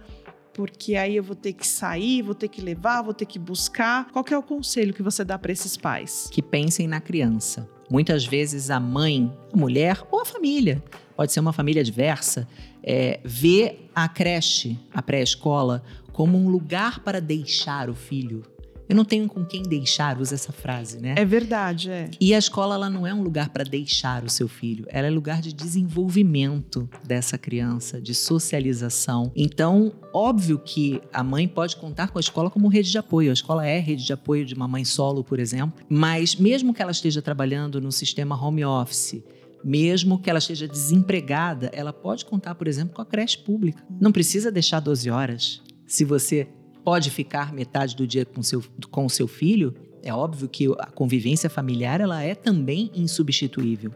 porque 0.54 0.96
aí 0.96 1.14
eu 1.14 1.22
vou 1.22 1.36
ter 1.36 1.52
que 1.52 1.66
sair, 1.66 2.22
vou 2.22 2.34
ter 2.34 2.48
que 2.48 2.62
levar, 2.62 3.02
vou 3.02 3.12
ter 3.12 3.26
que 3.26 3.38
buscar. 3.38 4.10
Qual 4.10 4.24
que 4.24 4.32
é 4.32 4.38
o 4.38 4.42
conselho 4.42 4.94
que 4.94 5.02
você 5.02 5.22
dá 5.22 5.38
para 5.38 5.52
esses 5.52 5.76
pais? 5.76 6.30
Que 6.32 6.40
pensem 6.40 6.88
na 6.88 6.98
criança. 6.98 7.68
Muitas 7.90 8.24
vezes 8.24 8.70
a 8.70 8.80
mãe, 8.80 9.30
a 9.52 9.56
mulher 9.56 10.02
ou 10.10 10.22
a 10.22 10.24
família, 10.24 10.82
pode 11.14 11.30
ser 11.30 11.40
uma 11.40 11.52
família 11.52 11.84
diversa, 11.84 12.48
é, 12.82 13.20
vê 13.22 13.80
a 13.94 14.08
creche, 14.08 14.78
a 14.94 15.02
pré-escola, 15.02 15.82
como 16.16 16.38
um 16.38 16.48
lugar 16.48 17.00
para 17.00 17.20
deixar 17.20 17.90
o 17.90 17.94
filho. 17.94 18.42
Eu 18.88 18.96
não 18.96 19.04
tenho 19.04 19.28
com 19.28 19.44
quem 19.44 19.62
deixar, 19.62 20.18
usa 20.18 20.34
essa 20.34 20.50
frase, 20.50 20.98
né? 20.98 21.14
É 21.18 21.26
verdade, 21.26 21.90
é. 21.90 22.08
E 22.18 22.32
a 22.32 22.38
escola 22.38 22.74
ela 22.74 22.88
não 22.88 23.06
é 23.06 23.12
um 23.12 23.22
lugar 23.22 23.50
para 23.50 23.62
deixar 23.62 24.24
o 24.24 24.30
seu 24.30 24.48
filho, 24.48 24.86
ela 24.88 25.06
é 25.06 25.10
lugar 25.10 25.42
de 25.42 25.52
desenvolvimento 25.52 26.88
dessa 27.06 27.36
criança, 27.36 28.00
de 28.00 28.14
socialização. 28.14 29.30
Então, 29.36 29.92
óbvio 30.10 30.58
que 30.58 31.02
a 31.12 31.22
mãe 31.22 31.46
pode 31.46 31.76
contar 31.76 32.08
com 32.08 32.18
a 32.18 32.20
escola 32.20 32.48
como 32.48 32.68
rede 32.68 32.90
de 32.90 32.96
apoio. 32.96 33.28
A 33.28 33.34
escola 33.34 33.66
é 33.66 33.78
rede 33.78 34.06
de 34.06 34.12
apoio 34.14 34.46
de 34.46 34.54
uma 34.54 34.66
mãe 34.66 34.86
solo, 34.86 35.22
por 35.22 35.38
exemplo, 35.38 35.84
mas 35.86 36.34
mesmo 36.34 36.72
que 36.72 36.80
ela 36.80 36.92
esteja 36.92 37.20
trabalhando 37.20 37.78
no 37.78 37.92
sistema 37.92 38.42
home 38.42 38.64
office, 38.64 39.22
mesmo 39.62 40.18
que 40.18 40.30
ela 40.30 40.38
esteja 40.38 40.66
desempregada, 40.66 41.70
ela 41.74 41.92
pode 41.92 42.24
contar, 42.24 42.54
por 42.54 42.66
exemplo, 42.66 42.94
com 42.94 43.02
a 43.02 43.06
creche 43.06 43.36
pública. 43.36 43.84
Não 44.00 44.10
precisa 44.10 44.50
deixar 44.50 44.80
12 44.80 45.10
horas 45.10 45.66
se 45.86 46.04
você 46.04 46.48
pode 46.84 47.10
ficar 47.10 47.52
metade 47.52 47.96
do 47.96 48.06
dia 48.06 48.24
com, 48.24 48.42
seu, 48.42 48.62
com 48.90 49.08
seu 49.08 49.26
filho, 49.26 49.74
É 50.06 50.14
óbvio 50.14 50.48
que 50.48 50.66
a 50.78 50.86
convivência 50.86 51.50
familiar 51.50 52.00
ela 52.00 52.22
é 52.22 52.32
também 52.32 52.92
insubstituível. 52.94 53.90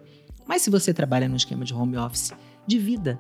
Mas 0.45 0.63
se 0.63 0.69
você 0.69 0.93
trabalha 0.93 1.29
no 1.29 1.37
esquema 1.37 1.65
de 1.65 1.73
home 1.73 1.97
office, 1.97 2.33
divida. 2.67 3.17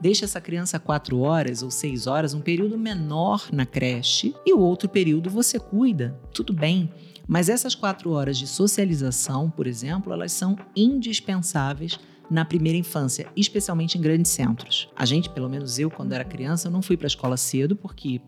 Deixa 0.00 0.24
essa 0.24 0.40
criança 0.40 0.78
quatro 0.78 1.18
horas 1.18 1.64
ou 1.64 1.70
seis 1.72 2.06
horas, 2.06 2.34
um 2.34 2.40
período 2.40 2.78
menor 2.78 3.48
na 3.52 3.66
creche, 3.66 4.32
e 4.46 4.54
o 4.54 4.60
outro 4.60 4.88
período 4.88 5.28
você 5.28 5.58
cuida. 5.58 6.16
Tudo 6.32 6.52
bem. 6.52 6.88
Mas 7.26 7.48
essas 7.48 7.74
quatro 7.74 8.12
horas 8.12 8.38
de 8.38 8.46
socialização, 8.46 9.50
por 9.50 9.66
exemplo, 9.66 10.12
elas 10.12 10.30
são 10.30 10.56
indispensáveis 10.76 11.98
na 12.30 12.44
primeira 12.44 12.78
infância, 12.78 13.26
especialmente 13.36 13.96
em 13.96 14.00
grandes 14.00 14.30
centros. 14.30 14.88
A 14.94 15.04
gente, 15.04 15.30
pelo 15.30 15.48
menos 15.48 15.78
eu, 15.78 15.90
quando 15.90 16.12
era 16.12 16.24
criança, 16.24 16.68
eu 16.68 16.72
não 16.72 16.82
fui 16.82 16.96
para 16.96 17.06
a 17.06 17.08
escola 17.08 17.36
cedo 17.36 17.74
porque 17.74 18.20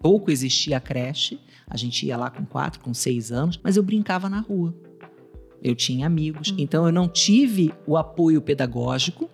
pouco 0.00 0.30
existia 0.30 0.76
a 0.76 0.80
creche. 0.80 1.40
A 1.66 1.76
gente 1.76 2.06
ia 2.06 2.16
lá 2.16 2.30
com 2.30 2.44
quatro, 2.44 2.80
com 2.80 2.92
seis 2.92 3.30
anos, 3.30 3.58
mas 3.62 3.76
eu 3.76 3.82
brincava 3.82 4.28
na 4.28 4.40
rua. 4.40 4.74
Eu 5.62 5.74
tinha 5.74 6.06
amigos, 6.06 6.50
uhum. 6.50 6.56
então 6.58 6.86
eu 6.86 6.92
não 6.92 7.08
tive 7.08 7.72
o 7.86 7.96
apoio 7.96 8.40
pedagógico, 8.40 9.28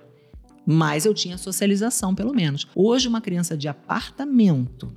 mas 0.66 1.04
eu 1.04 1.12
tinha 1.12 1.37
socialização, 1.37 2.14
pelo 2.14 2.32
menos. 2.32 2.66
Hoje, 2.75 3.06
uma 3.06 3.20
criança 3.20 3.56
de 3.56 3.68
apartamento 3.68 4.90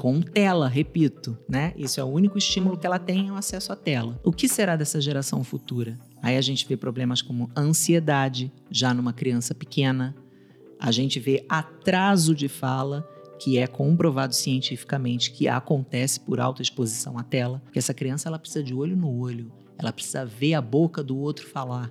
com 0.00 0.22
tela, 0.22 0.66
repito, 0.66 1.36
né? 1.46 1.74
Isso 1.76 2.00
é 2.00 2.02
o 2.02 2.06
único 2.06 2.38
estímulo 2.38 2.78
que 2.78 2.86
ela 2.86 2.98
tem 2.98 3.28
é 3.28 3.32
o 3.32 3.34
acesso 3.34 3.70
à 3.70 3.76
tela. 3.76 4.18
O 4.24 4.32
que 4.32 4.48
será 4.48 4.74
dessa 4.74 4.98
geração 4.98 5.44
futura? 5.44 5.98
Aí 6.22 6.38
a 6.38 6.40
gente 6.40 6.66
vê 6.66 6.74
problemas 6.74 7.20
como 7.20 7.50
ansiedade 7.54 8.50
já 8.70 8.94
numa 8.94 9.12
criança 9.12 9.54
pequena. 9.54 10.16
A 10.78 10.90
gente 10.90 11.20
vê 11.20 11.44
atraso 11.50 12.34
de 12.34 12.48
fala, 12.48 13.06
que 13.38 13.58
é 13.58 13.66
comprovado 13.66 14.34
cientificamente 14.34 15.32
que 15.32 15.46
acontece 15.46 16.18
por 16.18 16.40
alta 16.40 16.62
exposição 16.62 17.18
à 17.18 17.22
tela, 17.22 17.62
que 17.70 17.78
essa 17.78 17.92
criança 17.92 18.26
ela 18.26 18.38
precisa 18.38 18.64
de 18.64 18.72
olho 18.72 18.96
no 18.96 19.20
olho, 19.20 19.52
ela 19.76 19.92
precisa 19.92 20.24
ver 20.24 20.54
a 20.54 20.62
boca 20.62 21.04
do 21.04 21.18
outro 21.18 21.46
falar. 21.46 21.90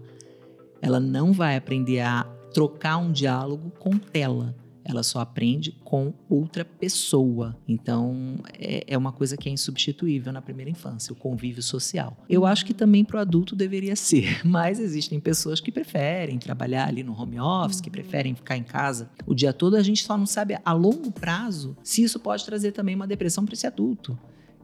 Ela 0.82 1.00
não 1.00 1.32
vai 1.32 1.56
aprender 1.56 2.00
a 2.00 2.24
trocar 2.52 2.98
um 2.98 3.12
diálogo 3.12 3.70
com 3.78 4.00
tela 4.00 4.56
ela 4.92 5.04
só 5.04 5.20
aprende 5.20 5.72
com 5.84 6.14
outra 6.30 6.66
pessoa. 6.66 7.58
Então, 7.68 8.38
é, 8.58 8.84
é 8.88 8.98
uma 8.98 9.12
coisa 9.12 9.38
que 9.38 9.50
é 9.50 9.52
insubstituível 9.52 10.34
na 10.34 10.42
primeira 10.42 10.70
infância, 10.70 11.14
o 11.14 11.16
convívio 11.16 11.62
social. 11.62 12.18
Eu 12.30 12.46
acho 12.46 12.66
que 12.66 12.74
também 12.74 13.04
para 13.04 13.18
o 13.18 13.20
adulto 13.20 13.56
deveria 13.56 13.96
ser, 13.96 14.42
mas 14.46 14.80
existem 14.80 15.20
pessoas 15.20 15.60
que 15.60 15.72
preferem 15.72 16.38
trabalhar 16.38 16.88
ali 16.88 17.04
no 17.04 17.20
home 17.20 17.40
office, 17.40 17.82
que 17.82 17.90
preferem 17.90 18.36
ficar 18.36 18.58
em 18.58 18.64
casa 18.64 19.10
o 19.26 19.34
dia 19.34 19.54
todo. 19.54 19.76
A 19.76 19.84
gente 19.84 20.04
só 20.04 20.18
não 20.18 20.26
sabe 20.26 20.58
a 20.64 20.74
longo 20.74 21.12
prazo 21.12 21.78
se 21.84 22.04
isso 22.04 22.20
pode 22.20 22.46
trazer 22.46 22.72
também 22.72 22.96
uma 22.96 23.08
depressão 23.08 23.46
para 23.46 23.54
esse 23.54 23.68
adulto 23.68 24.18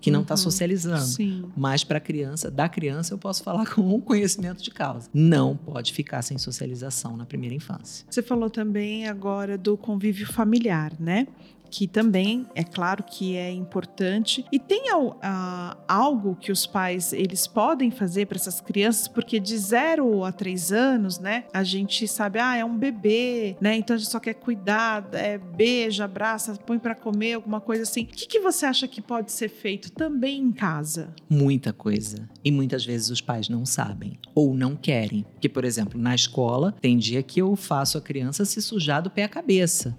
que 0.05 0.11
não 0.11 0.21
está 0.21 0.35
uhum. 0.35 0.37
socializando. 0.37 1.03
Sim. 1.03 1.45
Mas 1.57 1.83
para 1.83 1.97
a 1.97 2.01
criança, 2.01 2.51
da 2.51 2.69
criança, 2.69 3.15
eu 3.15 3.17
posso 3.17 3.41
falar 3.41 3.65
com 3.73 3.81
um 3.81 3.99
conhecimento 3.99 4.61
de 4.61 4.69
causa. 4.69 5.09
Não 5.11 5.57
pode 5.57 5.91
ficar 5.91 6.21
sem 6.21 6.37
socialização 6.37 7.17
na 7.17 7.25
primeira 7.25 7.55
infância. 7.55 8.05
Você 8.07 8.21
falou 8.21 8.47
também 8.47 9.07
agora 9.07 9.57
do 9.57 9.75
convívio 9.75 10.31
familiar, 10.31 10.93
né? 10.99 11.27
Que 11.69 11.87
também 11.87 12.45
é 12.55 12.63
claro 12.63 13.03
que 13.03 13.35
é 13.35 13.51
importante. 13.51 14.45
E 14.51 14.59
tem 14.59 14.85
uh, 14.93 15.77
algo 15.87 16.35
que 16.35 16.51
os 16.51 16.65
pais 16.65 17.13
eles 17.13 17.47
podem 17.47 17.91
fazer 17.91 18.25
para 18.27 18.37
essas 18.37 18.61
crianças, 18.61 19.07
porque 19.07 19.39
de 19.39 19.57
0 19.57 20.23
a 20.23 20.31
3 20.31 20.71
anos, 20.71 21.19
né, 21.19 21.45
a 21.53 21.63
gente 21.63 22.07
sabe, 22.07 22.39
ah, 22.39 22.55
é 22.55 22.63
um 22.63 22.77
bebê, 22.77 23.55
né, 23.59 23.75
então 23.75 23.95
a 23.95 23.97
gente 23.97 24.11
só 24.11 24.19
quer 24.19 24.35
cuidar, 24.35 25.07
é, 25.13 25.37
beija, 25.37 26.05
abraça, 26.05 26.55
põe 26.65 26.79
para 26.79 26.95
comer, 26.95 27.33
alguma 27.33 27.61
coisa 27.61 27.83
assim. 27.83 28.03
O 28.03 28.07
que, 28.07 28.27
que 28.27 28.39
você 28.39 28.65
acha 28.65 28.87
que 28.87 29.01
pode 29.01 29.31
ser 29.31 29.49
feito 29.49 29.91
também 29.91 30.39
em 30.41 30.51
casa? 30.51 31.13
Muita 31.29 31.73
coisa. 31.73 32.29
E 32.43 32.51
muitas 32.51 32.85
vezes 32.85 33.09
os 33.09 33.21
pais 33.21 33.49
não 33.49 33.65
sabem 33.65 34.19
ou 34.33 34.53
não 34.53 34.75
querem. 34.75 35.25
Porque, 35.33 35.49
por 35.49 35.65
exemplo, 35.65 35.99
na 35.99 36.13
escola, 36.13 36.73
tem 36.81 36.97
dia 36.97 37.23
que 37.23 37.41
eu 37.41 37.55
faço 37.55 37.97
a 37.97 38.01
criança 38.01 38.45
se 38.45 38.61
sujar 38.61 39.01
do 39.01 39.09
pé 39.09 39.23
à 39.23 39.29
cabeça 39.29 39.97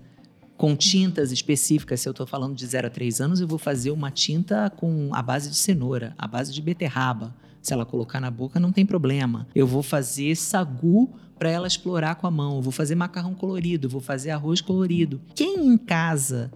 com 0.57 0.75
tintas 0.75 1.33
específicas. 1.33 2.01
Se 2.01 2.09
eu 2.09 2.13
estou 2.13 2.27
falando 2.27 2.55
de 2.55 2.67
0 2.67 2.87
a 2.87 2.91
3 2.91 3.21
anos, 3.21 3.41
eu 3.41 3.47
vou 3.47 3.59
fazer 3.59 3.91
uma 3.91 4.11
tinta 4.11 4.71
com 4.71 5.11
a 5.13 5.23
base 5.23 5.51
de 5.51 5.57
cenoura, 5.57 6.15
a 6.19 6.27
base 6.27 6.53
de 6.53 6.63
beterraba. 6.63 7.35
Se 7.61 7.73
ela 7.73 7.85
colocar 7.85 8.21
na 8.21 8.31
boca, 8.31 8.61
não 8.61 8.73
tem 8.73 8.87
problema. 8.87 9.47
Eu 9.55 9.67
vou 9.67 9.83
fazer 9.83 10.37
sagu 10.37 11.11
para 11.39 11.51
ela 11.51 11.67
explorar 11.67 12.15
com 12.15 12.27
a 12.27 12.31
mão. 12.31 12.57
Eu 12.57 12.63
vou 12.63 12.73
fazer 12.73 12.95
macarrão 12.95 13.35
colorido, 13.35 13.89
vou 13.89 14.01
fazer 14.01 14.31
arroz 14.31 14.61
colorido. 14.61 15.21
Quem 15.35 15.67
em 15.67 15.77
casa 15.77 16.51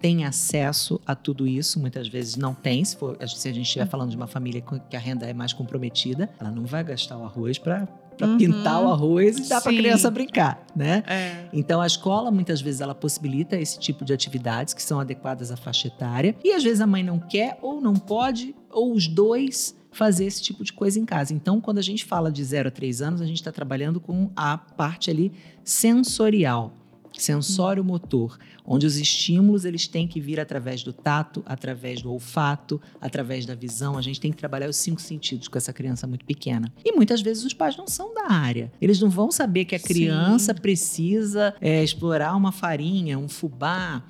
tem 0.00 0.24
acesso 0.24 1.00
a 1.06 1.14
tudo 1.14 1.46
isso, 1.46 1.80
muitas 1.80 2.08
vezes 2.08 2.36
não 2.36 2.52
tem. 2.52 2.84
Se, 2.84 2.96
for, 2.96 3.16
se 3.26 3.48
a 3.48 3.52
gente 3.52 3.64
estiver 3.64 3.86
falando 3.86 4.10
de 4.10 4.16
uma 4.16 4.26
família 4.26 4.62
que 4.90 4.96
a 4.96 5.00
renda 5.00 5.26
é 5.26 5.32
mais 5.32 5.52
comprometida, 5.52 6.28
ela 6.38 6.50
não 6.50 6.66
vai 6.66 6.84
gastar 6.84 7.16
o 7.16 7.24
arroz 7.24 7.58
para 7.58 7.88
para 8.16 8.26
uhum. 8.26 8.38
pintar 8.38 8.82
o 8.82 8.88
arroz 8.88 9.38
e 9.38 9.48
dar 9.48 9.60
para 9.60 9.72
a 9.72 9.74
criança 9.74 10.10
brincar, 10.10 10.64
né? 10.74 11.02
É. 11.06 11.46
Então 11.52 11.80
a 11.80 11.86
escola 11.86 12.30
muitas 12.30 12.60
vezes 12.60 12.80
ela 12.80 12.94
possibilita 12.94 13.56
esse 13.56 13.78
tipo 13.78 14.04
de 14.04 14.12
atividades 14.12 14.74
que 14.74 14.82
são 14.82 15.00
adequadas 15.00 15.50
à 15.50 15.56
faixa 15.56 15.88
etária 15.88 16.34
e 16.42 16.52
às 16.52 16.62
vezes 16.62 16.80
a 16.80 16.86
mãe 16.86 17.02
não 17.02 17.18
quer 17.18 17.58
ou 17.60 17.80
não 17.80 17.94
pode 17.94 18.54
ou 18.70 18.92
os 18.92 19.06
dois 19.06 19.74
fazer 19.90 20.24
esse 20.24 20.42
tipo 20.42 20.64
de 20.64 20.72
coisa 20.72 20.98
em 20.98 21.04
casa. 21.04 21.32
Então, 21.32 21.60
quando 21.60 21.78
a 21.78 21.82
gente 21.82 22.04
fala 22.04 22.30
de 22.30 22.42
0 22.42 22.68
a 22.68 22.70
3 22.70 23.00
anos, 23.00 23.20
a 23.20 23.26
gente 23.26 23.36
está 23.36 23.52
trabalhando 23.52 24.00
com 24.00 24.30
a 24.34 24.58
parte 24.58 25.08
ali 25.08 25.32
sensorial 25.62 26.72
sensório 27.20 27.84
motor, 27.84 28.38
onde 28.64 28.86
os 28.86 28.96
estímulos 28.96 29.64
eles 29.64 29.86
têm 29.86 30.06
que 30.06 30.20
vir 30.20 30.40
através 30.40 30.82
do 30.82 30.92
tato, 30.92 31.42
através 31.46 32.02
do 32.02 32.10
olfato, 32.12 32.80
através 33.00 33.46
da 33.46 33.54
visão. 33.54 33.96
A 33.96 34.02
gente 34.02 34.20
tem 34.20 34.30
que 34.30 34.36
trabalhar 34.36 34.68
os 34.68 34.76
cinco 34.76 35.00
sentidos 35.00 35.48
com 35.48 35.58
essa 35.58 35.72
criança 35.72 36.06
muito 36.06 36.24
pequena. 36.24 36.72
E 36.84 36.92
muitas 36.92 37.20
vezes 37.20 37.44
os 37.44 37.54
pais 37.54 37.76
não 37.76 37.86
são 37.86 38.14
da 38.14 38.30
área. 38.30 38.72
Eles 38.80 39.00
não 39.00 39.10
vão 39.10 39.30
saber 39.30 39.64
que 39.64 39.74
a 39.74 39.80
criança 39.80 40.52
Sim. 40.54 40.60
precisa 40.60 41.54
é, 41.60 41.82
explorar 41.82 42.36
uma 42.36 42.52
farinha, 42.52 43.18
um 43.18 43.28
fubá, 43.28 44.04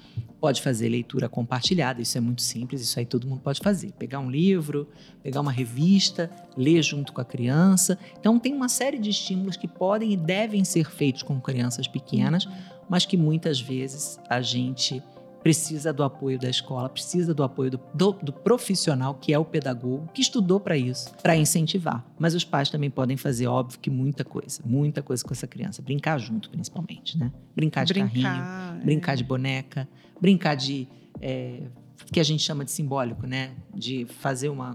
pode 0.45 0.61
fazer 0.61 0.91
leitura 0.91 1.27
compartilhada, 1.27 2.03
isso 2.03 2.19
é 2.19 2.21
muito 2.21 2.43
simples, 2.43 2.83
isso 2.83 2.99
aí 2.99 3.07
todo 3.07 3.27
mundo 3.27 3.41
pode 3.41 3.61
fazer. 3.61 3.93
Pegar 3.93 4.19
um 4.19 4.31
livro, 4.31 4.87
pegar 5.23 5.41
uma 5.41 5.51
revista, 5.51 6.31
ler 6.55 6.83
junto 6.83 7.15
com 7.15 7.21
a 7.23 7.25
criança. 7.25 7.99
Então, 8.21 8.39
tem 8.39 8.53
uma 8.53 8.69
série 8.69 8.99
de 8.99 9.09
estímulos 9.09 9.57
que 9.57 9.67
podem 9.67 10.13
e 10.13 10.19
devem 10.19 10.63
ser 10.63 10.91
feitos 10.91 11.23
com 11.23 11.41
crianças 11.41 11.89
pequenas, 11.89 12.47
mas 12.89 13.05
que 13.07 13.17
muitas 13.17 13.61
vezes 13.61 14.19
a 14.29 14.41
gente 14.41 15.03
precisa 15.45 15.93
do 15.93 16.03
apoio 16.03 16.39
da 16.39 16.49
escola, 16.49 16.89
precisa 16.89 17.35
do 17.35 17.43
apoio 17.43 17.73
do, 17.73 17.81
do, 17.95 18.13
do 18.13 18.33
profissional, 18.33 19.15
que 19.15 19.31
é 19.31 19.39
o 19.39 19.45
pedagogo, 19.45 20.09
que 20.15 20.23
estudou 20.23 20.59
para 20.59 20.75
isso, 20.75 21.15
para 21.23 21.37
incentivar. 21.37 22.03
Mas 22.19 22.35
os 22.35 22.45
pais 22.45 22.71
também 22.71 22.89
podem 22.89 23.19
fazer, 23.19 23.47
óbvio, 23.47 23.79
que 23.79 23.91
muita 23.91 24.25
coisa, 24.25 24.63
muita 24.65 25.03
coisa 25.03 25.23
com 25.23 25.35
essa 25.35 25.47
criança. 25.47 25.83
Brincar 25.83 26.19
junto, 26.19 26.49
principalmente, 26.49 27.19
né? 27.19 27.31
Brincar 27.55 27.85
de 27.85 27.93
brincar, 27.93 28.11
carrinho, 28.11 28.81
é. 28.81 28.85
brincar 28.85 29.17
de 29.17 29.25
boneca, 29.25 29.87
brincar 30.19 30.55
de. 30.55 30.89
É, 31.21 31.61
que 32.11 32.19
a 32.19 32.25
gente 32.25 32.43
chama 32.43 32.65
de 32.65 32.71
simbólico, 32.71 33.27
né? 33.27 33.53
De 33.75 34.07
fazer 34.07 34.49
uma 34.49 34.75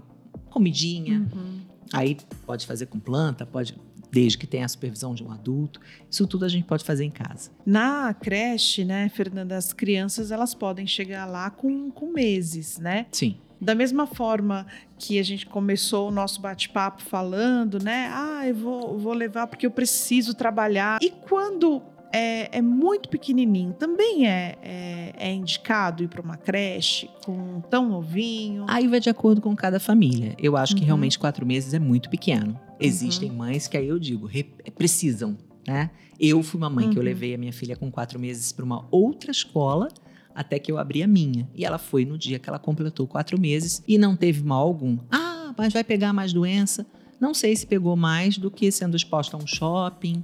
comidinha. 0.50 1.26
Uhum. 1.34 1.60
Aí 1.92 2.16
pode 2.46 2.64
fazer 2.64 2.86
com 2.86 3.00
planta, 3.00 3.44
pode 3.44 3.74
desde 4.10 4.38
que 4.38 4.46
tenha 4.46 4.64
a 4.64 4.68
supervisão 4.68 5.14
de 5.14 5.22
um 5.22 5.30
adulto. 5.30 5.80
Isso 6.10 6.26
tudo 6.26 6.44
a 6.44 6.48
gente 6.48 6.64
pode 6.64 6.84
fazer 6.84 7.04
em 7.04 7.10
casa. 7.10 7.50
Na 7.64 8.12
creche, 8.14 8.84
né, 8.84 9.08
Fernanda, 9.08 9.56
as 9.56 9.72
crianças 9.72 10.30
elas 10.30 10.54
podem 10.54 10.86
chegar 10.86 11.26
lá 11.26 11.50
com, 11.50 11.90
com 11.90 12.12
meses, 12.12 12.78
né? 12.78 13.06
Sim. 13.12 13.36
Da 13.60 13.74
mesma 13.74 14.06
forma 14.06 14.66
que 14.98 15.18
a 15.18 15.22
gente 15.22 15.44
começou 15.44 16.08
o 16.08 16.10
nosso 16.10 16.40
bate-papo 16.40 17.02
falando, 17.02 17.78
né? 17.82 18.10
Ah, 18.10 18.48
eu 18.48 18.54
vou, 18.54 18.98
vou 18.98 19.12
levar 19.12 19.46
porque 19.46 19.66
eu 19.66 19.70
preciso 19.70 20.32
trabalhar. 20.32 20.98
E 21.02 21.10
quando 21.10 21.82
é, 22.12 22.58
é, 22.58 22.62
muito 22.62 23.08
pequenininho, 23.08 23.72
também 23.72 24.26
é, 24.26 24.56
é, 24.62 25.14
é 25.16 25.32
indicado 25.32 26.02
ir 26.02 26.08
para 26.08 26.20
uma 26.20 26.36
creche 26.36 27.08
com 27.24 27.60
tão 27.62 27.88
novinho? 27.88 28.64
Aí 28.68 28.88
vai 28.88 29.00
de 29.00 29.08
acordo 29.08 29.40
com 29.40 29.54
cada 29.54 29.78
família. 29.78 30.34
Eu 30.38 30.56
acho 30.56 30.72
uhum. 30.72 30.80
que 30.80 30.84
realmente 30.84 31.18
quatro 31.18 31.46
meses 31.46 31.72
é 31.72 31.78
muito 31.78 32.10
pequeno. 32.10 32.58
Existem 32.80 33.30
uhum. 33.30 33.36
mães 33.36 33.68
que 33.68 33.76
aí 33.76 33.86
eu 33.86 33.98
digo, 33.98 34.28
precisam, 34.76 35.36
né? 35.66 35.90
Eu 36.18 36.42
fui 36.42 36.58
uma 36.58 36.68
mãe 36.68 36.86
uhum. 36.86 36.90
que 36.90 36.98
eu 36.98 37.02
uhum. 37.02 37.08
levei 37.08 37.34
a 37.34 37.38
minha 37.38 37.52
filha 37.52 37.76
com 37.76 37.90
quatro 37.90 38.18
meses 38.18 38.52
para 38.52 38.64
uma 38.64 38.86
outra 38.90 39.30
escola 39.30 39.88
até 40.34 40.58
que 40.58 40.70
eu 40.70 40.78
abri 40.78 41.02
a 41.02 41.06
minha. 41.06 41.48
E 41.54 41.64
ela 41.64 41.78
foi 41.78 42.04
no 42.04 42.18
dia 42.18 42.38
que 42.38 42.48
ela 42.48 42.58
completou 42.58 43.06
quatro 43.06 43.40
meses 43.40 43.82
e 43.86 43.98
não 43.98 44.16
teve 44.16 44.42
mal 44.42 44.66
algum. 44.66 44.98
Ah, 45.10 45.54
mas 45.56 45.72
vai 45.72 45.84
pegar 45.84 46.12
mais 46.12 46.32
doença? 46.32 46.86
Não 47.20 47.34
sei 47.34 47.54
se 47.54 47.66
pegou 47.66 47.96
mais 47.96 48.38
do 48.38 48.50
que 48.50 48.70
sendo 48.72 48.96
exposta 48.96 49.36
a 49.36 49.40
um 49.40 49.46
shopping 49.46 50.22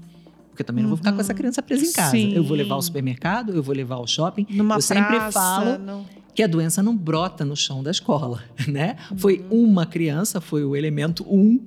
porque 0.56 0.62
eu 0.62 0.66
também 0.66 0.82
não 0.82 0.88
vou 0.88 0.96
ficar 0.96 1.12
com 1.12 1.20
essa 1.20 1.32
uhum. 1.32 1.36
criança 1.36 1.62
presa 1.62 1.84
em 1.84 1.92
casa. 1.92 2.10
Sim. 2.12 2.32
Eu 2.32 2.42
vou 2.42 2.56
levar 2.56 2.76
ao 2.76 2.82
supermercado, 2.82 3.52
eu 3.52 3.62
vou 3.62 3.74
levar 3.74 3.96
ao 3.96 4.06
shopping. 4.06 4.46
Numa 4.48 4.76
eu 4.76 4.80
sempre 4.80 5.30
falo 5.30 5.78
não... 5.78 6.06
que 6.34 6.42
a 6.42 6.46
doença 6.46 6.82
não 6.82 6.96
brota 6.96 7.44
no 7.44 7.54
chão 7.54 7.82
da 7.82 7.90
escola, 7.90 8.42
né? 8.66 8.96
Uhum. 9.10 9.18
Foi 9.18 9.44
uma 9.50 9.84
criança, 9.84 10.40
foi 10.40 10.64
o 10.64 10.74
elemento 10.74 11.26
um 11.28 11.60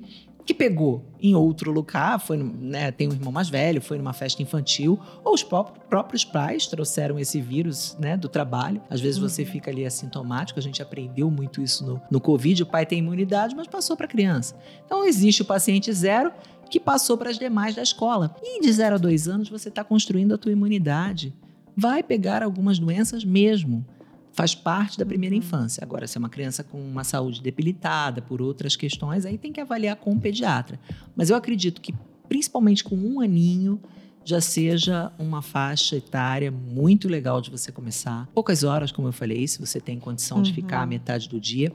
que 0.44 0.54
pegou 0.56 1.06
em 1.22 1.36
outro 1.36 1.72
lugar, 1.72 2.20
foi, 2.20 2.36
né, 2.38 2.92
tem 2.92 3.08
um 3.08 3.12
irmão 3.12 3.32
mais 3.32 3.50
velho, 3.50 3.80
foi 3.80 4.00
numa 4.00 4.14
festa 4.14 4.42
infantil, 4.42 5.00
ou 5.24 5.36
os 5.36 5.44
próprios 5.44 6.26
pais 6.26 6.66
trouxeram 6.66 7.20
esse 7.20 7.40
vírus 7.40 7.96
né, 8.00 8.18
do 8.18 8.28
trabalho. 8.28 8.82
Às 8.90 9.00
vezes 9.00 9.20
você 9.20 9.44
uhum. 9.44 9.48
fica 9.48 9.70
ali 9.70 9.86
assintomático, 9.86 10.58
a 10.58 10.64
gente 10.64 10.82
aprendeu 10.82 11.30
muito 11.30 11.62
isso 11.62 11.86
no, 11.86 12.02
no 12.10 12.20
Covid, 12.20 12.64
o 12.64 12.66
pai 12.66 12.84
tem 12.84 12.98
imunidade, 12.98 13.56
mas 13.56 13.68
passou 13.68 13.96
para 13.96 14.08
a 14.08 14.10
criança. 14.10 14.56
Então 14.84 15.06
existe 15.06 15.44
o 15.44 15.46
paciente 15.46 15.94
zero 15.94 16.32
que 16.70 16.80
passou 16.80 17.18
para 17.18 17.30
as 17.30 17.40
demais 17.40 17.76
da 17.76 17.82
escola. 17.82 18.36
E 18.42 18.62
de 18.62 18.72
zero 18.72 18.96
a 18.96 18.98
dois 18.98 19.28
anos 19.28 19.50
você 19.50 19.70
está 19.70 19.84
construindo 19.84 20.34
a 20.34 20.38
tua 20.38 20.52
imunidade. 20.52 21.34
Vai 21.76 22.04
pegar 22.04 22.44
algumas 22.44 22.80
doenças 22.80 23.24
mesmo 23.24 23.86
faz 24.40 24.56
parte 24.56 24.98
da 24.98 25.06
primeira 25.06 25.36
uhum. 25.36 25.40
infância. 25.40 25.84
Agora, 25.84 26.08
se 26.08 26.18
é 26.18 26.20
uma 26.20 26.30
criança 26.30 26.64
com 26.64 26.80
uma 26.80 27.04
saúde 27.04 27.42
debilitada 27.42 28.22
por 28.22 28.42
outras 28.42 28.76
questões, 28.76 29.26
aí 29.26 29.38
tem 29.38 29.52
que 29.52 29.60
avaliar 29.60 29.98
com 29.98 30.14
o 30.14 30.20
pediatra. 30.20 30.80
Mas 31.14 31.30
eu 31.30 31.36
acredito 31.36 31.82
que, 31.82 31.94
principalmente 32.28 32.82
com 32.82 32.96
um 32.96 33.20
aninho, 33.20 33.82
já 34.24 34.40
seja 34.40 35.12
uma 35.18 35.42
faixa 35.42 35.98
etária 35.98 36.52
muito 36.52 37.10
legal 37.10 37.42
de 37.42 37.50
você 37.50 37.72
começar. 37.72 38.28
Poucas 38.34 38.64
horas, 38.64 38.92
como 38.92 39.08
eu 39.08 39.12
falei, 39.12 39.46
se 39.46 39.60
você 39.60 39.80
tem 39.80 40.00
condição 40.00 40.38
uhum. 40.38 40.44
de 40.44 40.54
ficar 40.54 40.84
a 40.84 40.86
metade 40.86 41.28
do 41.28 41.40
dia, 41.40 41.74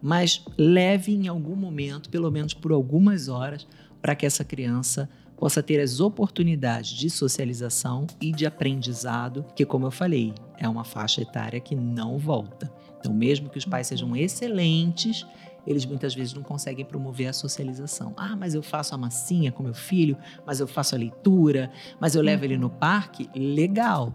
mas 0.00 0.42
leve 0.56 1.12
em 1.12 1.28
algum 1.28 1.56
momento, 1.56 2.08
pelo 2.08 2.30
menos 2.30 2.54
por 2.54 2.72
algumas 2.72 3.28
horas, 3.28 3.66
para 4.06 4.14
que 4.14 4.24
essa 4.24 4.44
criança 4.44 5.08
possa 5.36 5.60
ter 5.60 5.80
as 5.80 5.98
oportunidades 5.98 6.90
de 6.90 7.10
socialização 7.10 8.06
e 8.20 8.30
de 8.30 8.46
aprendizado, 8.46 9.44
que, 9.56 9.66
como 9.66 9.84
eu 9.84 9.90
falei, 9.90 10.32
é 10.56 10.68
uma 10.68 10.84
faixa 10.84 11.22
etária 11.22 11.58
que 11.58 11.74
não 11.74 12.16
volta. 12.16 12.72
Então, 13.00 13.12
mesmo 13.12 13.50
que 13.50 13.58
os 13.58 13.64
pais 13.64 13.88
sejam 13.88 14.14
excelentes, 14.14 15.26
eles 15.66 15.84
muitas 15.84 16.14
vezes 16.14 16.34
não 16.34 16.44
conseguem 16.44 16.84
promover 16.84 17.26
a 17.26 17.32
socialização. 17.32 18.14
Ah, 18.16 18.36
mas 18.36 18.54
eu 18.54 18.62
faço 18.62 18.94
a 18.94 18.98
massinha 18.98 19.50
com 19.50 19.64
meu 19.64 19.74
filho, 19.74 20.16
mas 20.46 20.60
eu 20.60 20.68
faço 20.68 20.94
a 20.94 20.98
leitura, 20.98 21.68
mas 21.98 22.14
eu 22.14 22.22
levo 22.22 22.44
ele 22.44 22.56
no 22.56 22.70
parque. 22.70 23.28
Legal 23.34 24.14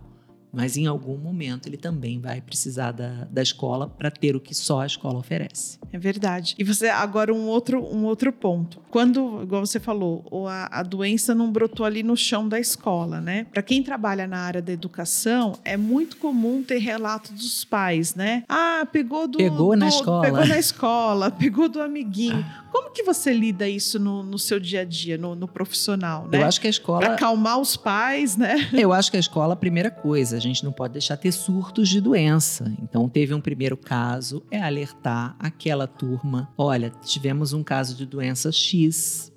mas 0.52 0.78
em 0.78 0.86
algum 0.86 1.18
momento 1.18 1.68
ele 1.68 1.78
também 1.78 2.20
vai 2.20 2.42
precisar 2.42 2.92
da, 2.92 3.28
da 3.30 3.42
escola 3.42 3.88
para 3.88 4.12
ter 4.12 4.36
o 4.36 4.40
que 4.40 4.54
só 4.54 4.82
a 4.82 4.86
escola 4.86 5.20
oferece. 5.20 5.80
É 5.92 5.98
verdade. 5.98 6.56
E 6.58 6.64
você, 6.64 6.90
agora 6.90 7.34
um 7.34 7.48
outro, 7.48 7.84
um 7.84 8.06
outro 8.06 8.32
ponto. 8.32 8.80
Quando, 8.90 9.42
igual 9.44 9.66
você 9.66 9.80
falou, 9.80 10.48
a, 10.48 10.80
a 10.80 10.84
doença 10.84 11.34
não 11.34 11.52
brotou 11.52 11.86
ali 11.86 12.04
no 12.04 12.18
chão 12.18 12.48
da 12.48 12.60
escola, 12.60 13.22
né? 13.22 13.46
Para 13.52 13.62
quem 13.62 13.82
trabalha 13.82 14.28
na 14.28 14.40
área 14.40 14.62
da 14.62 14.72
educação, 14.72 15.58
é 15.64 15.78
muito 15.78 16.18
comum 16.18 16.64
ter 16.64 16.80
relatos 16.80 17.32
dos 17.32 17.64
pais, 17.64 18.16
né? 18.16 18.44
Ah, 18.50 18.86
pegou 18.92 19.28
do. 19.28 19.38
Pegou 19.38 19.72
do, 19.72 19.78
na 19.78 19.88
escola. 19.88 20.22
Pegou 20.22 20.46
na 20.46 20.60
escola, 20.60 21.32
pegou 21.32 21.70
do 21.70 21.82
amiguinho. 21.82 22.46
Como 22.72 22.92
que 22.92 23.04
você 23.04 23.34
lida 23.34 23.68
isso 23.68 24.00
no, 24.00 24.24
no 24.24 24.40
seu 24.40 24.60
dia 24.60 24.82
a 24.82 24.86
dia, 24.86 25.18
no, 25.18 25.36
no 25.36 25.48
profissional, 25.48 26.28
né? 26.28 26.42
Eu 26.42 26.46
acho 26.46 26.60
que 26.60 26.68
a 26.68 26.70
escola. 26.70 27.00
Pra 27.00 27.14
acalmar 27.16 27.60
os 27.60 27.76
pais, 27.76 28.38
né? 28.38 28.70
Eu 28.72 28.94
acho 28.94 29.12
que 29.12 29.18
a 29.18 29.20
escola, 29.20 29.54
a 29.54 29.58
primeira 29.58 29.92
coisa, 29.92 30.40
gente 30.42 30.64
não 30.64 30.72
pode 30.72 30.94
deixar 30.94 31.16
ter 31.16 31.32
surtos 31.32 31.88
de 31.88 32.02
doença. 32.02 32.74
Então, 32.82 33.08
teve 33.08 33.34
um 33.34 33.40
primeiro 33.42 33.78
caso, 33.78 34.44
é 34.52 34.62
alertar 34.62 35.36
aquela 35.40 35.88
turma: 35.88 36.50
olha, 36.58 36.90
tivemos 36.90 37.54
um 37.54 37.64
caso 37.64 37.96
de 37.96 38.06
doença 38.06 38.52
X. 38.52 39.31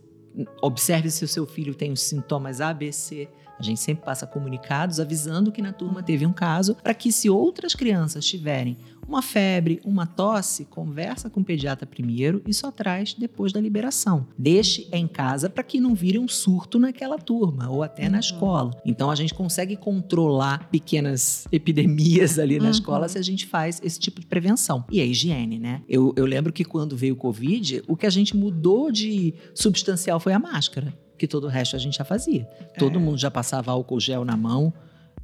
Observe 0.63 1.11
se 1.11 1.25
o 1.25 1.29
seu 1.29 1.47
filho 1.47 1.75
tem 1.75 1.93
os 1.93 2.03
sintomas 2.03 2.61
ABC. 2.61 3.29
A 3.59 3.63
gente 3.63 3.81
sempre 3.81 4.05
passa 4.05 4.27
comunicados 4.27 4.99
avisando 4.99 5.53
que 5.53 5.63
na 5.63 5.73
turma 5.73 6.03
teve 6.03 6.27
um 6.27 6.33
caso, 6.33 6.75
para 6.75 6.93
que 6.93 7.13
se 7.13 7.31
outras 7.31 7.75
crianças 7.75 8.25
tiverem 8.27 8.77
uma 9.07 9.23
febre, 9.23 9.81
uma 9.85 10.07
tosse, 10.07 10.65
conversa 10.65 11.29
com 11.29 11.41
o 11.41 11.45
pediatra 11.45 11.87
primeiro 11.87 12.43
e 12.47 12.55
só 12.55 12.71
traz 12.71 13.15
depois 13.15 13.53
da 13.53 13.61
liberação. 13.61 14.27
Deixe 14.37 14.89
em 14.93 15.07
casa 15.07 15.49
para 15.51 15.63
que 15.63 15.81
não 15.81 15.95
vire 15.95 16.19
um 16.19 16.29
surto 16.29 16.79
naquela 16.79 17.19
turma 17.19 17.69
ou 17.71 17.83
até 17.83 18.09
na 18.09 18.15
uhum. 18.15 18.21
escola. 18.21 18.71
Então 18.85 19.11
a 19.11 19.15
gente 19.15 19.35
consegue 19.35 19.77
controlar 19.77 20.69
pequenas 20.71 21.47
epidemias 21.53 22.39
ali 22.39 22.59
na 22.59 22.65
uhum. 22.65 22.71
escola 22.71 23.09
se 23.09 23.19
a 23.19 23.23
gente 23.23 23.47
faz 23.47 23.81
esse 23.85 23.99
tipo 23.99 24.21
de 24.21 24.27
prevenção. 24.27 24.85
E 24.91 25.01
a 25.01 25.05
higiene, 25.05 25.59
né? 25.59 25.83
Eu, 25.89 26.13
eu 26.17 26.25
lembro 26.25 26.53
que 26.53 26.65
quando 26.65 26.97
veio 26.97 27.15
o 27.15 27.17
Covid, 27.17 27.83
o 27.87 27.97
que 27.97 28.07
a 28.07 28.11
gente 28.11 28.37
mudou 28.37 28.91
de 28.91 29.35
substancial 29.55 30.19
foi 30.25 30.33
a 30.33 30.39
máscara 30.39 30.97
que 31.19 31.29
todo 31.29 31.45
o 31.45 31.49
resto 31.49 31.77
a 31.77 31.79
gente 31.79 31.99
já 31.99 32.05
fazia. 32.05 32.45
Todo 32.79 32.99
é. 32.99 33.03
mundo 33.03 33.19
já 33.19 33.31
passava 33.31 33.71
álcool 33.71 34.01
gel 34.01 34.25
na 34.25 34.39
mão, 34.39 34.73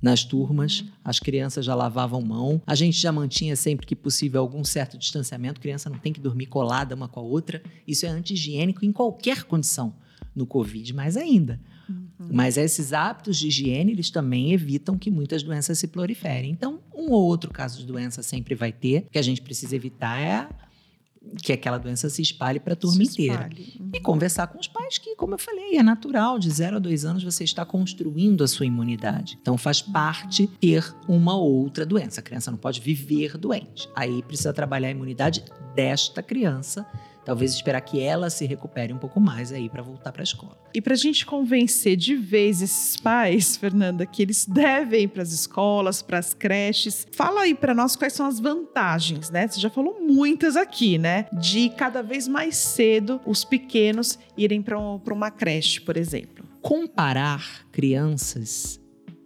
nas 0.01 0.25
turmas, 0.25 0.85
as 1.03 1.19
crianças 1.19 1.65
já 1.65 1.75
lavavam 1.75 2.21
mão, 2.21 2.61
a 2.67 2.75
gente 2.75 2.99
já 2.99 3.11
mantinha 3.11 3.57
sempre 3.57 3.87
que 3.87 3.97
possível 3.97 4.43
algum 4.43 4.63
certo 4.63 4.99
distanciamento, 4.99 5.59
criança 5.59 5.89
não 5.89 5.99
tem 5.99 6.13
que 6.13 6.21
dormir 6.21 6.47
colada 6.47 6.95
uma 6.95 7.09
com 7.09 7.19
a 7.19 7.23
outra, 7.23 7.63
isso 7.89 8.05
é 8.05 8.11
anti-higiênico 8.11 8.85
em 8.85 8.93
qualquer 8.93 9.45
condição, 9.45 9.95
no 10.37 10.47
Covid 10.47 10.93
mais 10.95 11.17
ainda. 11.17 11.59
Uhum. 11.89 12.29
Mas 12.31 12.59
esses 12.59 12.93
hábitos 12.93 13.39
de 13.39 13.49
higiene, 13.49 13.93
eles 13.93 14.11
também 14.11 14.53
evitam 14.53 14.99
que 14.99 15.11
muitas 15.11 15.43
doenças 15.43 15.79
se 15.79 15.89
proliferem. 15.89 16.51
Então, 16.51 16.81
um 16.95 17.11
ou 17.11 17.25
outro 17.25 17.51
caso 17.51 17.79
de 17.79 17.87
doença 17.87 18.23
sempre 18.23 18.55
vai 18.55 18.71
ter, 18.71 19.05
o 19.07 19.11
que 19.11 19.19
a 19.19 19.23
gente 19.23 19.41
precisa 19.41 19.75
evitar 19.75 20.21
é 20.21 20.47
que 21.43 21.53
aquela 21.53 21.79
doença 21.79 22.09
se 22.09 22.23
espalhe 22.23 22.59
para 22.59 22.73
a 22.73 22.77
turma 22.77 23.03
inteira. 23.03 23.51
Uhum. 23.79 23.91
E 23.95 24.01
conversar 24.01 24.47
com 24.47 24.59
os 24.59 24.67
pais, 24.67 24.99
que, 24.99 25.15
como 25.17 25.35
eu 25.35 25.39
falei, 25.39 25.77
é 25.77 25.83
natural, 25.83 26.39
de 26.39 26.51
0 26.51 26.77
a 26.77 26.79
2 26.79 27.05
anos 27.05 27.23
você 27.23 27.45
está 27.45 27.65
construindo 27.65 28.43
a 28.43 28.49
sua 28.49 28.67
imunidade. 28.67 29.39
Então 29.41 29.57
faz 29.59 29.83
parte 29.83 30.47
ter 30.47 30.95
uma 31.07 31.37
outra 31.37 31.85
doença. 31.85 32.21
A 32.21 32.23
criança 32.23 32.51
não 32.51 32.59
pode 32.59 32.81
viver 32.81 33.37
doente. 33.37 33.89
Aí 33.95 34.23
precisa 34.23 34.53
trabalhar 34.53 34.89
a 34.89 34.93
imunidade 34.93 35.45
desta 35.75 36.23
criança 36.23 36.87
talvez 37.25 37.53
esperar 37.53 37.81
que 37.81 38.01
ela 38.01 38.31
se 38.31 38.47
recupere 38.47 38.93
um 38.93 38.99
pouco 38.99 39.21
mais 39.21 39.53
aí 39.53 39.69
para 39.69 39.83
voltar 39.83 40.13
para 40.13 40.23
a 40.23 40.25
escola. 40.25 40.59
E 40.75 40.81
para 40.81 40.95
a 40.95 40.97
gente 40.97 41.27
convencer 41.27 41.97
de 41.97 42.15
vez 42.15 42.63
esses 42.63 42.97
pais, 42.97 43.57
Fernanda, 43.57 44.07
que 44.07 44.23
eles 44.23 44.47
devem 44.47 45.05
ir 45.05 45.09
para 45.09 45.23
as 45.23 45.33
escolas, 45.33 46.03
para 46.03 46.19
as 46.19 46.33
creches, 46.33 47.07
fala 47.13 47.43
aí 47.43 47.55
para 47.55 47.75
nós 47.75 47.97
quais 47.97 48.13
são 48.13 48.27
as 48.27 48.39
vantagens, 48.39 49.31
né? 49.31 49.49
Você 49.49 49.61
já 49.61 49.71
falou 49.71 50.01
muitas 50.01 50.57
aqui, 50.57 50.99
né? 50.99 51.27
De 51.33 51.71
cada 51.71 52.03
vez 52.03 52.29
mais 52.29 52.57
cedo 52.57 53.21
os 53.27 53.45
pequenos 53.45 54.19
irem 54.37 54.63
para 54.63 54.79
uma 54.79 55.31
creche, 55.31 55.81
por 55.81 55.97
exemplo. 55.97 56.45
Comparar 56.63 57.67
crianças 57.73 58.81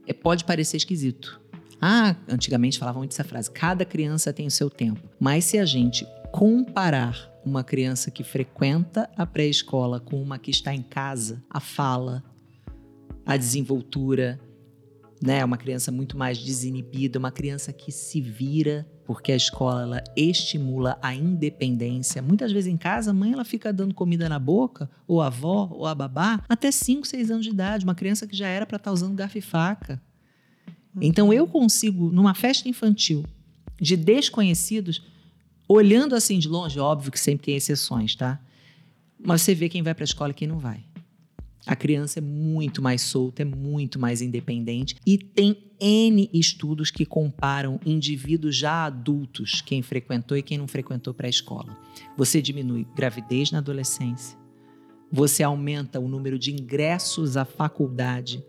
é, 0.07 0.13
pode 0.13 0.45
parecer 0.45 0.77
esquisito. 0.77 1.41
Ah, 1.81 2.17
antigamente 2.29 2.79
falavam 2.79 3.01
muito 3.01 3.13
essa 3.13 3.25
frase: 3.25 3.51
cada 3.51 3.85
criança 3.85 4.33
tem 4.33 4.47
o 4.47 4.51
seu 4.51 4.71
tempo. 4.71 5.01
Mas 5.21 5.45
se 5.45 5.59
a 5.59 5.65
gente 5.65 6.07
comparar 6.33 7.34
uma 7.45 7.63
criança 7.63 8.11
que 8.11 8.25
frequenta 8.25 9.11
a 9.17 9.27
pré-escola 9.27 10.01
com 10.01 10.21
uma 10.21 10.39
que 10.39 10.51
está 10.51 10.75
em 10.75 10.83
casa, 10.83 11.43
a 11.49 11.61
fala, 11.61 12.23
a 13.27 13.37
desenvoltura, 13.37 14.41
né? 15.23 15.45
Uma 15.45 15.57
criança 15.57 15.91
muito 15.91 16.17
mais 16.17 16.39
desinibida, 16.39 17.19
uma 17.19 17.31
criança 17.31 17.73
que 17.73 17.91
se 17.91 18.21
vira, 18.21 18.87
porque 19.05 19.33
a 19.33 19.37
escola 19.37 19.83
ela 19.83 20.05
estimula 20.17 20.99
a 21.01 21.15
independência. 21.15 22.21
Muitas 22.21 22.53
vezes 22.53 22.73
em 22.73 22.77
casa, 22.77 23.11
a 23.11 23.15
mãe 23.15 23.33
ela 23.33 23.45
fica 23.45 23.73
dando 23.73 23.95
comida 23.95 24.29
na 24.29 24.39
boca, 24.39 24.91
ou 25.07 25.23
a 25.23 25.29
avó, 25.29 25.69
ou 25.73 25.87
a 25.87 25.95
babá, 25.95 26.43
até 26.49 26.71
5, 26.71 27.07
6 27.07 27.31
anos 27.31 27.45
de 27.45 27.53
idade, 27.53 27.85
uma 27.85 27.95
criança 27.95 28.27
que 28.27 28.37
já 28.37 28.49
era 28.49 28.67
para 28.67 28.77
estar 28.77 28.91
tá 28.91 28.95
usando 28.95 29.15
garfo 29.15 29.39
e 29.39 29.43
faca. 29.43 30.01
Então 31.01 31.33
eu 31.33 31.47
consigo, 31.47 32.11
numa 32.11 32.35
festa 32.35 32.69
infantil 32.69 33.25
de 33.81 33.97
desconhecidos, 33.97 35.03
olhando 35.69 36.15
assim 36.15 36.39
de 36.39 36.49
longe, 36.49 36.79
óbvio 36.79 37.11
que 37.11 37.21
sempre 37.21 37.47
tem 37.47 37.57
exceções, 37.57 38.15
tá? 38.15 38.41
Mas 39.19 39.43
você 39.43 39.55
vê 39.55 39.69
quem 39.69 39.83
vai 39.83 39.95
para 39.95 40.03
a 40.03 40.07
escola 40.07 40.31
e 40.31 40.35
quem 40.35 40.49
não 40.49 40.59
vai. 40.59 40.85
A 41.67 41.75
criança 41.75 42.19
é 42.19 42.23
muito 42.23 42.83
mais 42.83 43.01
solta, 43.01 43.43
é 43.43 43.45
muito 43.45 43.99
mais 43.99 44.21
independente 44.21 44.97
e 45.07 45.17
tem 45.17 45.57
N 45.81 46.29
estudos 46.33 46.91
que 46.91 47.07
comparam 47.07 47.81
indivíduos 47.87 48.55
já 48.55 48.85
adultos, 48.85 49.63
quem 49.63 49.81
frequentou 49.81 50.37
e 50.37 50.43
quem 50.43 50.59
não 50.59 50.69
frequentou 50.69 51.15
pré-escola. 51.15 51.77
Você 52.17 52.43
diminui 52.43 52.87
gravidez 52.95 53.51
na 53.51 53.59
adolescência, 53.59 54.37
você 55.11 55.43
aumenta 55.43 55.99
o 55.99 56.07
número 56.07 56.39
de 56.39 56.53
ingressos 56.53 57.37
à 57.37 57.47
faculdade, 57.47 58.45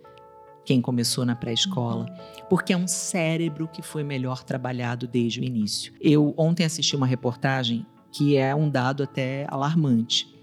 quem 0.65 0.81
começou 0.81 1.23
na 1.25 1.35
pré-escola, 1.35 2.05
porque 2.49 2.73
é 2.73 2.77
um 2.77 2.87
cérebro 2.87 3.67
que 3.67 3.81
foi 3.81 4.03
melhor 4.03 4.43
trabalhado 4.43 5.07
desde 5.07 5.39
o 5.39 5.43
início. 5.43 5.93
Eu 6.01 6.33
ontem 6.37 6.65
assisti 6.65 6.95
uma 6.95 7.07
reportagem 7.07 7.85
que 8.11 8.35
é 8.37 8.55
um 8.55 8.69
dado 8.69 9.03
até 9.03 9.45
alarmante. 9.49 10.33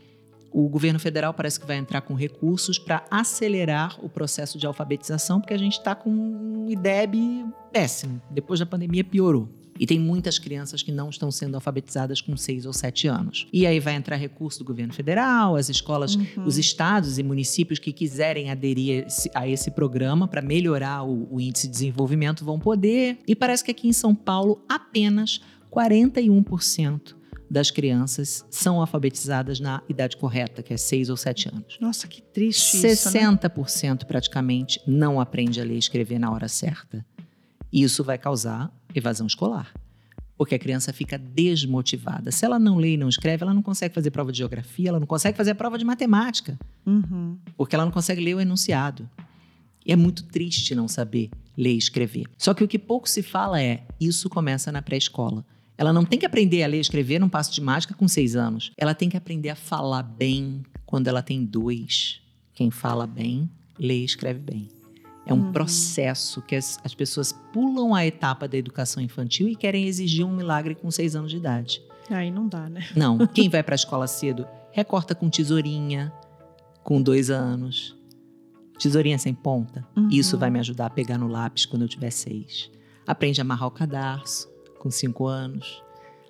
O 0.52 0.68
governo 0.68 1.00
federal 1.00 1.32
parece 1.32 1.58
que 1.58 1.66
vai 1.66 1.78
entrar 1.78 2.02
com 2.02 2.14
recursos 2.14 2.78
para 2.78 3.04
acelerar 3.10 3.96
o 4.04 4.08
processo 4.08 4.58
de 4.58 4.66
alfabetização, 4.66 5.40
porque 5.40 5.54
a 5.54 5.58
gente 5.58 5.78
está 5.78 5.94
com 5.94 6.10
um 6.10 6.68
IDEB 6.68 7.46
péssimo. 7.72 8.20
Depois 8.30 8.60
da 8.60 8.66
pandemia, 8.66 9.02
piorou. 9.02 9.48
E 9.78 9.86
tem 9.86 9.98
muitas 9.98 10.38
crianças 10.38 10.82
que 10.82 10.92
não 10.92 11.10
estão 11.10 11.30
sendo 11.30 11.54
alfabetizadas 11.54 12.20
com 12.20 12.36
6 12.36 12.66
ou 12.66 12.72
7 12.72 13.08
anos. 13.08 13.46
E 13.52 13.66
aí 13.66 13.80
vai 13.80 13.94
entrar 13.94 14.16
recurso 14.16 14.58
do 14.58 14.64
governo 14.64 14.92
federal, 14.92 15.56
as 15.56 15.68
escolas, 15.68 16.14
uhum. 16.14 16.44
os 16.44 16.58
estados 16.58 17.18
e 17.18 17.22
municípios 17.22 17.78
que 17.78 17.92
quiserem 17.92 18.50
aderir 18.50 19.06
a 19.34 19.48
esse 19.48 19.70
programa 19.70 20.28
para 20.28 20.42
melhorar 20.42 21.02
o, 21.04 21.28
o 21.30 21.40
índice 21.40 21.66
de 21.66 21.72
desenvolvimento 21.72 22.44
vão 22.44 22.58
poder. 22.58 23.18
E 23.26 23.34
parece 23.34 23.64
que 23.64 23.70
aqui 23.70 23.88
em 23.88 23.92
São 23.92 24.14
Paulo 24.14 24.64
apenas 24.68 25.40
41% 25.70 27.14
das 27.52 27.70
crianças 27.70 28.46
são 28.50 28.80
alfabetizadas 28.80 29.60
na 29.60 29.82
idade 29.86 30.16
correta, 30.16 30.62
que 30.62 30.72
é 30.72 30.76
6 30.78 31.10
ou 31.10 31.18
7 31.18 31.50
anos. 31.50 31.76
Nossa, 31.78 32.08
que 32.08 32.22
triste 32.22 32.76
isso, 32.86 33.10
né? 33.10 33.20
60% 33.20 34.06
praticamente 34.06 34.80
não 34.86 35.20
aprende 35.20 35.60
a 35.60 35.64
ler 35.64 35.74
e 35.74 35.78
escrever 35.78 36.18
na 36.18 36.32
hora 36.32 36.48
certa. 36.48 37.04
Isso 37.72 38.04
vai 38.04 38.18
causar 38.18 38.70
evasão 38.94 39.26
escolar. 39.26 39.72
Porque 40.36 40.54
a 40.54 40.58
criança 40.58 40.92
fica 40.92 41.16
desmotivada. 41.16 42.32
Se 42.32 42.44
ela 42.44 42.58
não 42.58 42.76
lê 42.76 42.94
e 42.94 42.96
não 42.96 43.08
escreve, 43.08 43.42
ela 43.42 43.54
não 43.54 43.62
consegue 43.62 43.94
fazer 43.94 44.10
prova 44.10 44.32
de 44.32 44.38
geografia, 44.38 44.88
ela 44.88 45.00
não 45.00 45.06
consegue 45.06 45.36
fazer 45.36 45.52
a 45.52 45.54
prova 45.54 45.78
de 45.78 45.84
matemática. 45.84 46.58
Uhum. 46.84 47.38
Porque 47.56 47.74
ela 47.74 47.84
não 47.84 47.92
consegue 47.92 48.22
ler 48.22 48.34
o 48.34 48.40
enunciado. 48.40 49.08
E 49.86 49.92
é 49.92 49.96
muito 49.96 50.24
triste 50.24 50.74
não 50.74 50.88
saber 50.88 51.30
ler 51.56 51.74
e 51.74 51.78
escrever. 51.78 52.26
Só 52.38 52.54
que 52.54 52.64
o 52.64 52.68
que 52.68 52.78
pouco 52.78 53.08
se 53.08 53.22
fala 53.22 53.60
é: 53.60 53.84
isso 54.00 54.28
começa 54.28 54.72
na 54.72 54.82
pré-escola. 54.82 55.44
Ela 55.76 55.92
não 55.92 56.04
tem 56.04 56.18
que 56.18 56.26
aprender 56.26 56.62
a 56.62 56.66
ler 56.66 56.78
e 56.78 56.80
escrever 56.80 57.18
num 57.18 57.28
passo 57.28 57.52
de 57.52 57.60
mágica 57.60 57.94
com 57.94 58.06
seis 58.06 58.36
anos. 58.36 58.72
Ela 58.76 58.94
tem 58.94 59.08
que 59.08 59.16
aprender 59.16 59.48
a 59.48 59.56
falar 59.56 60.02
bem 60.02 60.62
quando 60.86 61.08
ela 61.08 61.22
tem 61.22 61.44
dois. 61.44 62.20
Quem 62.54 62.70
fala 62.70 63.06
bem, 63.06 63.50
lê 63.78 64.00
e 64.00 64.04
escreve 64.04 64.40
bem. 64.40 64.68
É 65.24 65.32
um 65.32 65.38
Uhum. 65.46 65.52
processo 65.52 66.42
que 66.42 66.56
as, 66.56 66.78
as 66.84 66.94
pessoas 66.94 67.32
pulam 67.52 67.94
a 67.94 68.04
etapa 68.04 68.48
da 68.48 68.56
educação 68.56 69.02
infantil 69.02 69.48
e 69.48 69.54
querem 69.54 69.86
exigir 69.86 70.26
um 70.26 70.34
milagre 70.34 70.74
com 70.74 70.90
seis 70.90 71.14
anos 71.14 71.30
de 71.30 71.36
idade. 71.36 71.80
Aí 72.10 72.30
não 72.30 72.48
dá, 72.48 72.68
né? 72.68 72.84
Não, 72.96 73.24
quem 73.28 73.48
vai 73.48 73.62
para 73.62 73.74
a 73.74 73.76
escola 73.76 74.06
cedo 74.06 74.46
recorta 74.72 75.14
com 75.14 75.28
tesourinha, 75.30 76.12
com 76.82 77.00
dois 77.00 77.30
anos. 77.30 77.96
Tesourinha 78.78 79.18
sem 79.18 79.32
ponta. 79.32 79.86
Uhum. 79.96 80.08
Isso 80.10 80.36
vai 80.36 80.50
me 80.50 80.58
ajudar 80.58 80.86
a 80.86 80.90
pegar 80.90 81.18
no 81.18 81.28
lápis 81.28 81.64
quando 81.66 81.82
eu 81.82 81.88
tiver 81.88 82.10
seis. 82.10 82.68
Aprende 83.06 83.40
a 83.40 83.44
amarrar 83.44 83.68
o 83.68 83.70
cadarço 83.70 84.48
com 84.80 84.90
cinco 84.90 85.26
anos. 85.26 85.80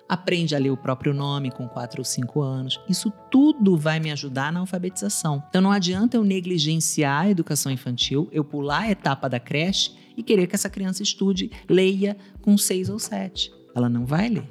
Aprende 0.07 0.53
a 0.55 0.59
ler 0.59 0.69
o 0.69 0.77
próprio 0.77 1.13
nome 1.13 1.49
com 1.49 1.67
quatro 1.67 2.01
ou 2.01 2.05
cinco 2.05 2.41
anos. 2.41 2.79
Isso 2.89 3.11
tudo 3.31 3.77
vai 3.77 3.99
me 3.99 4.11
ajudar 4.11 4.51
na 4.51 4.59
alfabetização. 4.59 5.41
Então 5.49 5.61
não 5.61 5.71
adianta 5.71 6.17
eu 6.17 6.23
negligenciar 6.23 7.23
a 7.25 7.29
educação 7.29 7.71
infantil, 7.71 8.27
eu 8.31 8.43
pular 8.43 8.81
a 8.81 8.91
etapa 8.91 9.29
da 9.29 9.39
creche 9.39 9.95
e 10.15 10.21
querer 10.21 10.45
que 10.47 10.55
essa 10.55 10.69
criança 10.69 11.01
estude, 11.01 11.49
leia 11.67 12.15
com 12.41 12.57
seis 12.57 12.89
ou 12.89 12.99
sete. 12.99 13.51
Ela 13.73 13.89
não 13.89 14.05
vai 14.05 14.29
ler. 14.29 14.47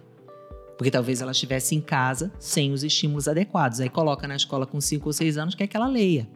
Porque 0.77 0.91
talvez 0.91 1.21
ela 1.21 1.31
estivesse 1.31 1.77
em 1.77 1.81
casa 1.81 2.33
sem 2.41 2.73
os 2.73 2.83
estímulos 2.83 3.29
adequados. 3.29 3.79
Aí 3.79 3.89
coloca 3.89 4.27
na 4.27 4.35
escola 4.35 4.67
com 4.67 4.81
cinco 4.81 5.11
ou 5.11 5.13
seis 5.13 5.37
anos, 5.39 5.55
quer 5.55 5.69
que 5.69 5.77
ela 5.77 5.87
leia. 5.87 6.29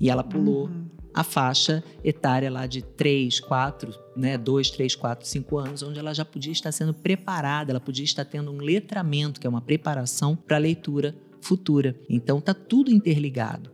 E 0.00 0.08
ela 0.10 0.24
pulou 0.24 0.64
Uhum. 0.66 0.86
a 1.14 1.22
faixa 1.22 1.84
etária 2.02 2.50
lá 2.50 2.66
de 2.66 2.82
3, 2.82 3.38
4, 3.40 3.94
né, 4.20 4.36
2, 4.38 4.70
3, 4.70 4.94
4, 4.94 5.26
5 5.26 5.58
anos, 5.58 5.82
onde 5.82 5.98
ela 5.98 6.14
já 6.14 6.24
podia 6.24 6.52
estar 6.52 6.70
sendo 6.70 6.92
preparada, 6.94 7.72
ela 7.72 7.80
podia 7.80 8.04
estar 8.04 8.24
tendo 8.24 8.50
um 8.52 8.58
letramento, 8.58 9.40
que 9.40 9.46
é 9.46 9.50
uma 9.50 9.60
preparação 9.60 10.36
para 10.36 10.56
a 10.56 10.60
leitura 10.60 11.14
futura. 11.40 11.96
Então 12.08 12.40
tá 12.40 12.52
tudo 12.54 12.90
interligado. 12.92 13.70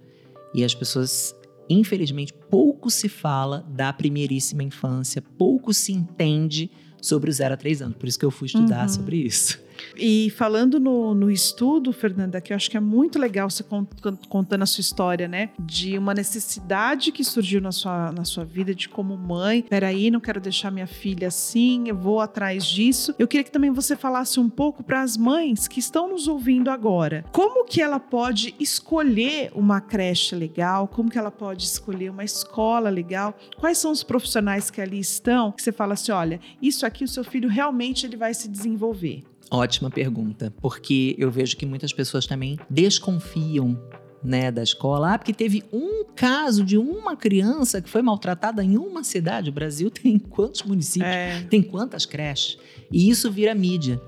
E 0.55 0.65
as 0.65 0.75
pessoas, 0.75 1.35
infelizmente, 1.69 2.33
pouco 2.33 2.91
se 2.91 3.09
fala 3.09 3.67
da 3.69 3.93
primeiríssima 3.93 4.63
infância, 4.63 5.21
pouco 5.37 5.75
se 5.75 5.93
entende 5.93 6.71
sobre 7.03 7.29
o 7.29 7.33
0 7.33 7.55
a 7.55 7.57
3 7.57 7.83
anos. 7.83 7.97
Por 7.97 8.09
isso 8.09 8.19
que 8.19 8.25
eu 8.25 8.31
fui 8.31 8.47
estudar 8.47 8.83
Uhum. 8.85 8.89
sobre 8.89 9.17
isso. 9.17 9.59
E 9.97 10.31
falando 10.31 10.79
no, 10.81 11.15
no 11.15 11.31
estudo, 11.31 11.93
Fernanda, 11.93 12.41
que 12.41 12.53
eu 12.53 12.57
acho 12.57 12.71
que 12.71 12.77
é 12.77 12.81
muito 12.81 13.19
legal 13.19 13.49
você 13.51 13.63
con- 13.63 13.87
con- 14.03 14.17
contando 14.29 14.63
a 14.63 14.67
sua 14.67 14.81
história, 14.81 15.27
né? 15.29 15.51
De 15.59 15.97
uma 15.99 16.15
necessidade 16.15 17.13
que 17.13 17.25
surgiu 17.25 17.61
na 17.61 17.73
sua, 17.73 18.13
na 18.13 18.25
sua 18.25 18.45
vida 18.45 18.75
de 18.75 18.89
como 18.89 19.17
mãe. 19.17 19.63
Peraí, 19.63 20.11
não 20.11 20.21
quero 20.21 20.41
deixar 20.41 20.71
minha 20.71 20.87
filha 20.87 21.29
assim, 21.29 21.89
eu 21.89 21.97
vou 21.97 22.21
atrás 22.21 22.65
disso. 22.67 23.15
Eu 23.19 23.27
queria 23.29 23.45
que 23.45 23.51
também 23.51 23.71
você 23.71 23.97
falasse 23.97 24.39
um 24.41 24.49
pouco 24.49 24.83
para 24.83 25.03
as 25.03 25.17
mães 25.17 25.67
que 25.69 25.81
estão 25.81 26.09
nos 26.09 26.29
ouvindo 26.29 26.71
agora. 26.71 27.25
Como 27.33 27.65
que 27.65 27.81
ela 27.81 27.99
pode 27.99 28.55
escolher 28.59 29.51
uma 29.55 29.81
creche 29.81 30.35
legal? 30.35 30.87
Como 30.89 31.11
que 31.11 31.19
ela 31.19 31.31
pode 31.31 31.65
escolher 31.65 32.11
uma 32.11 32.25
escola 32.25 32.89
legal? 32.91 33.37
Quais 33.59 33.79
são 33.79 33.91
os 33.91 34.03
profissionais 34.03 34.71
que 34.71 34.81
ali 34.81 34.99
estão? 35.01 35.53
Que 35.53 35.63
você 35.63 35.73
fala 35.73 35.95
assim, 35.95 36.13
olha, 36.13 36.41
isso 36.61 36.87
aqui 36.87 37.05
o 37.05 37.09
seu 37.09 37.25
filho 37.25 37.49
realmente 37.49 38.07
ele 38.07 38.17
vai 38.17 38.33
se 38.35 38.49
desenvolver. 38.49 39.23
Ótima 39.51 39.91
pergunta, 39.91 40.53
porque 40.61 41.15
eu 41.19 41.31
vejo 41.31 41.57
que 41.57 41.65
muitas 41.65 41.93
pessoas 41.93 42.27
também 42.27 42.59
desconfiam 42.69 43.81
né, 44.23 44.51
da 44.51 44.63
escola. 44.63 45.15
Ah, 45.15 45.19
porque 45.19 45.33
teve 45.33 45.63
um 45.73 46.05
caso 46.15 46.65
de 46.65 46.77
uma 46.77 47.17
criança 47.17 47.81
que 47.81 47.89
foi 47.89 48.03
maltratada 48.03 48.63
em 48.65 48.77
uma 48.77 49.05
cidade. 49.05 49.51
O 49.51 49.53
Brasil 49.53 49.91
tem 49.91 50.19
quantos 50.19 50.63
municípios? 50.63 51.11
É. 51.11 51.43
Tem 51.49 51.63
quantas 51.63 52.05
creches? 52.05 52.59
E 52.91 53.09
isso 53.09 53.31
vira 53.31 53.55
mídia. 53.55 54.01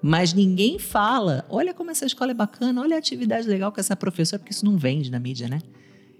Mas 0.00 0.32
ninguém 0.32 0.78
fala, 0.78 1.44
olha 1.48 1.72
como 1.72 1.90
essa 1.90 2.04
escola 2.04 2.32
é 2.32 2.34
bacana, 2.34 2.80
olha 2.80 2.96
a 2.96 2.98
atividade 2.98 3.46
legal 3.48 3.70
com 3.70 3.78
essa 3.78 3.94
professora, 3.94 4.38
porque 4.40 4.52
isso 4.52 4.64
não 4.64 4.76
vende 4.76 5.10
na 5.10 5.18
mídia, 5.20 5.48
né? 5.48 5.60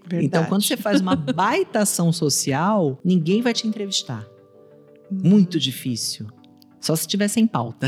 Verdade. 0.07 0.27
Então, 0.27 0.45
quando 0.47 0.63
você 0.63 0.77
faz 0.77 1.01
uma 1.01 1.17
baita 1.17 1.81
ação 1.81 2.13
social, 2.13 2.99
ninguém 3.05 3.43
vai 3.43 3.53
te 3.53 3.67
entrevistar. 3.67 4.25
Muito 5.11 5.59
difícil. 5.59 6.29
Só 6.83 6.95
se 6.97 7.07
tiver 7.07 7.29
sem 7.29 7.47
pauta. 7.47 7.87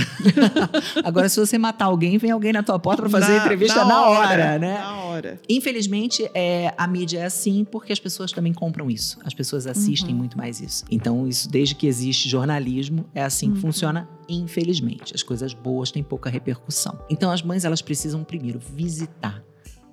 Agora, 1.05 1.29
se 1.29 1.39
você 1.39 1.59
matar 1.59 1.87
alguém, 1.87 2.17
vem 2.17 2.31
alguém 2.31 2.53
na 2.53 2.63
tua 2.63 2.79
porta 2.79 3.03
para 3.03 3.11
fazer 3.11 3.27
Na- 3.33 3.35
a 3.35 3.45
entrevista 3.45 3.85
na, 3.85 4.09
hora, 4.09 4.59
né? 4.59 4.79
Na 4.79 5.03
hora. 5.05 5.41
Infelizmente, 5.49 6.31
é, 6.33 6.73
a 6.79 6.87
mídia 6.87 7.19
é 7.19 7.25
assim 7.25 7.65
porque 7.65 7.93
as 7.93 7.99
pessoas 7.99 8.31
também 8.31 8.53
compram 8.53 8.89
isso. 8.91 9.19
As 9.25 9.35
pessoas 9.35 9.67
assistem 9.67 10.13
Uhum. 10.13 10.19
muito 10.19 10.39
mais 10.39 10.61
isso. 10.61 10.85
Então, 10.91 11.27
isso 11.27 11.49
desde 11.51 11.75
que 11.75 11.87
existe 11.89 12.29
jornalismo, 12.29 13.05
é 13.13 13.23
assim 13.25 13.49
que 13.51 13.57
Uhum. 13.57 13.63
funciona, 13.63 14.09
infelizmente. 14.29 15.13
As 15.15 15.23
coisas 15.25 15.53
boas 15.53 15.91
têm 15.91 16.03
pouca 16.03 16.31
repercussão. 16.31 16.97
Então, 17.11 17.31
as 17.33 17.43
mães, 17.43 17.65
elas 17.65 17.83
precisam 17.83 18.23
primeiro 18.23 18.59
visitar. 18.61 19.43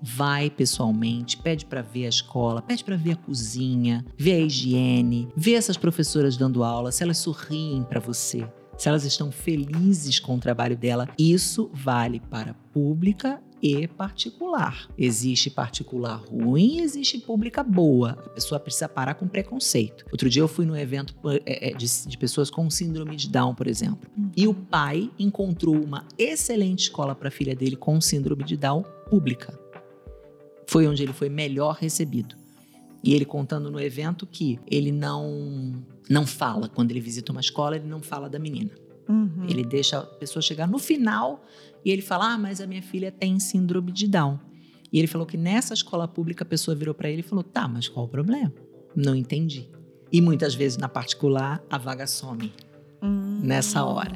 Vai 0.03 0.49
pessoalmente, 0.49 1.37
pede 1.37 1.65
para 1.65 1.81
ver 1.83 2.05
a 2.05 2.09
escola, 2.09 2.61
pede 2.61 2.83
para 2.83 2.95
ver 2.97 3.11
a 3.11 3.15
cozinha, 3.15 4.03
ver 4.17 4.33
a 4.33 4.39
higiene, 4.39 5.27
ver 5.35 5.53
essas 5.53 5.77
professoras 5.77 6.35
dando 6.37 6.63
aula, 6.63 6.91
se 6.91 7.03
elas 7.03 7.19
sorriem 7.19 7.83
para 7.83 7.99
você, 7.99 8.43
se 8.81 8.89
elas 8.89 9.05
estão 9.05 9.31
felizes 9.31 10.19
com 10.19 10.33
o 10.33 10.39
trabalho 10.39 10.75
dela. 10.75 11.07
Isso 11.15 11.69
vale 11.71 12.19
para 12.19 12.55
pública 12.73 13.39
e 13.61 13.87
particular. 13.87 14.89
Existe 14.97 15.51
particular 15.51 16.15
ruim 16.15 16.77
e 16.77 16.81
existe 16.81 17.19
pública 17.19 17.61
boa. 17.61 18.13
A 18.25 18.29
pessoa 18.29 18.59
precisa 18.59 18.89
parar 18.89 19.13
com 19.13 19.27
preconceito. 19.27 20.03
Outro 20.11 20.27
dia 20.27 20.41
eu 20.41 20.47
fui 20.47 20.65
num 20.65 20.75
evento 20.75 21.13
é, 21.45 21.69
é, 21.69 21.73
de, 21.75 21.85
de 22.07 22.17
pessoas 22.17 22.49
com 22.49 22.67
síndrome 22.71 23.15
de 23.15 23.29
Down, 23.29 23.53
por 23.53 23.67
exemplo. 23.67 24.09
E 24.35 24.47
o 24.47 24.53
pai 24.55 25.11
encontrou 25.19 25.75
uma 25.75 26.07
excelente 26.17 26.85
escola 26.85 27.13
para 27.13 27.27
a 27.27 27.31
filha 27.31 27.55
dele 27.55 27.75
com 27.75 28.01
síndrome 28.01 28.43
de 28.43 28.57
Down 28.57 28.83
pública. 29.07 29.53
Foi 30.65 30.87
onde 30.87 31.03
ele 31.03 31.13
foi 31.13 31.29
melhor 31.29 31.75
recebido. 31.79 32.35
E 33.03 33.13
ele 33.13 33.25
contando 33.25 33.69
no 33.69 33.79
evento 33.79 34.25
que 34.25 34.59
ele 34.65 34.91
não 34.91 35.83
não 36.11 36.25
fala 36.25 36.67
quando 36.67 36.91
ele 36.91 36.99
visita 36.99 37.31
uma 37.31 37.41
escola, 37.41 37.75
ele 37.75 37.87
não 37.87 38.01
fala 38.01 38.29
da 38.29 38.37
menina. 38.37 38.71
Uhum. 39.07 39.45
Ele 39.49 39.63
deixa 39.63 39.99
a 39.99 40.03
pessoa 40.03 40.41
chegar 40.41 40.67
no 40.67 40.77
final 40.77 41.43
e 41.83 41.91
ele 41.91 42.01
fala: 42.01 42.33
"Ah, 42.33 42.37
mas 42.37 42.61
a 42.61 42.67
minha 42.67 42.81
filha 42.81 43.11
tem 43.11 43.39
síndrome 43.39 43.91
de 43.91 44.07
Down". 44.07 44.39
E 44.91 44.99
ele 44.99 45.07
falou 45.07 45.25
que 45.25 45.37
nessa 45.37 45.73
escola 45.73 46.07
pública 46.07 46.43
a 46.43 46.47
pessoa 46.47 46.75
virou 46.75 46.93
para 46.93 47.09
ele 47.09 47.21
e 47.21 47.23
falou: 47.23 47.43
"Tá, 47.43 47.67
mas 47.67 47.87
qual 47.87 48.05
o 48.05 48.09
problema?". 48.09 48.53
Não 48.95 49.15
entendi. 49.15 49.69
E 50.11 50.21
muitas 50.21 50.53
vezes 50.53 50.77
na 50.77 50.89
particular 50.89 51.63
a 51.69 51.77
vaga 51.77 52.05
some. 52.05 52.51
Hum. 53.03 53.39
nessa 53.41 53.83
hora. 53.83 54.13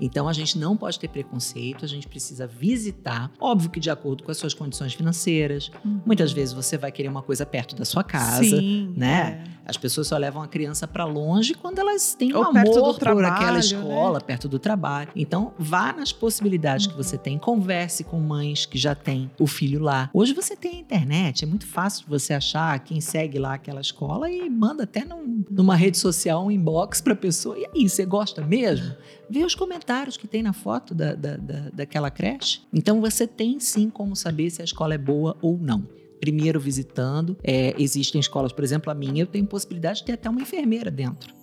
Então 0.00 0.28
a 0.28 0.32
gente 0.32 0.58
não 0.58 0.76
pode 0.76 0.98
ter 0.98 1.08
preconceito, 1.08 1.84
a 1.84 1.88
gente 1.88 2.06
precisa 2.08 2.46
visitar, 2.46 3.30
óbvio 3.40 3.70
que 3.70 3.80
de 3.80 3.90
acordo 3.90 4.22
com 4.24 4.30
as 4.30 4.36
suas 4.36 4.54
condições 4.54 4.92
financeiras. 4.94 5.70
Uhum. 5.84 6.00
Muitas 6.04 6.32
vezes 6.32 6.52
você 6.54 6.76
vai 6.76 6.90
querer 6.92 7.08
uma 7.08 7.22
coisa 7.22 7.44
perto 7.46 7.74
da 7.76 7.84
sua 7.84 8.02
casa. 8.04 8.42
Sim, 8.44 8.92
né? 8.96 9.44
é. 9.50 9.54
As 9.66 9.78
pessoas 9.78 10.08
só 10.08 10.18
levam 10.18 10.42
a 10.42 10.46
criança 10.48 10.86
para 10.86 11.06
longe 11.06 11.54
quando 11.54 11.78
elas 11.78 12.14
têm 12.14 12.34
um 12.34 12.36
Ou 12.36 12.42
amor 12.44 12.52
perto 12.52 12.74
do 12.74 12.82
por 12.82 12.98
trabalho, 12.98 13.26
aquela 13.34 13.52
né? 13.54 13.58
escola, 13.60 14.20
perto 14.20 14.46
do 14.46 14.58
trabalho. 14.58 15.08
Então, 15.16 15.54
vá 15.58 15.90
nas 15.90 16.12
possibilidades 16.12 16.86
que 16.86 16.94
você 16.94 17.16
tem, 17.16 17.38
converse 17.38 18.04
com 18.04 18.20
mães 18.20 18.66
que 18.66 18.76
já 18.76 18.94
têm 18.94 19.30
o 19.40 19.46
filho 19.46 19.80
lá. 19.80 20.10
Hoje 20.12 20.34
você 20.34 20.54
tem 20.54 20.72
a 20.76 20.80
internet, 20.80 21.44
é 21.44 21.46
muito 21.46 21.66
fácil 21.66 22.04
você 22.06 22.34
achar 22.34 22.78
quem 22.80 23.00
segue 23.00 23.38
lá 23.38 23.54
aquela 23.54 23.80
escola 23.80 24.28
e 24.30 24.50
manda 24.50 24.82
até 24.84 25.02
num- 25.02 25.42
numa 25.50 25.74
rede 25.76 25.96
social 25.96 26.44
um 26.44 26.50
inbox 26.50 27.00
para 27.00 27.16
pessoa. 27.16 27.56
E 27.58 27.64
aí, 27.74 27.88
você 27.88 28.04
gosta 28.04 28.42
mesmo? 28.42 28.94
Vê 29.28 29.44
os 29.44 29.54
comentários 29.54 30.16
que 30.16 30.26
tem 30.26 30.42
na 30.42 30.52
foto 30.52 30.94
da, 30.94 31.14
da, 31.14 31.36
da- 31.36 31.70
daquela 31.72 32.10
creche. 32.10 32.60
Então, 32.72 33.00
você 33.00 33.26
tem 33.26 33.58
sim 33.60 33.88
como 33.90 34.14
saber 34.14 34.50
se 34.50 34.60
a 34.60 34.64
escola 34.64 34.94
é 34.94 34.98
boa 34.98 35.36
ou 35.42 35.58
não 35.58 35.86
primeiro 36.20 36.58
visitando. 36.58 37.36
É, 37.42 37.74
existem 37.78 38.18
escolas, 38.18 38.50
por 38.52 38.64
exemplo, 38.64 38.90
a 38.90 38.94
minha, 38.94 39.22
eu 39.22 39.26
tenho 39.26 39.44
possibilidade 39.46 39.98
de 40.00 40.06
ter 40.06 40.12
até 40.12 40.30
uma 40.30 40.40
enfermeira 40.40 40.90
dentro 40.90 41.34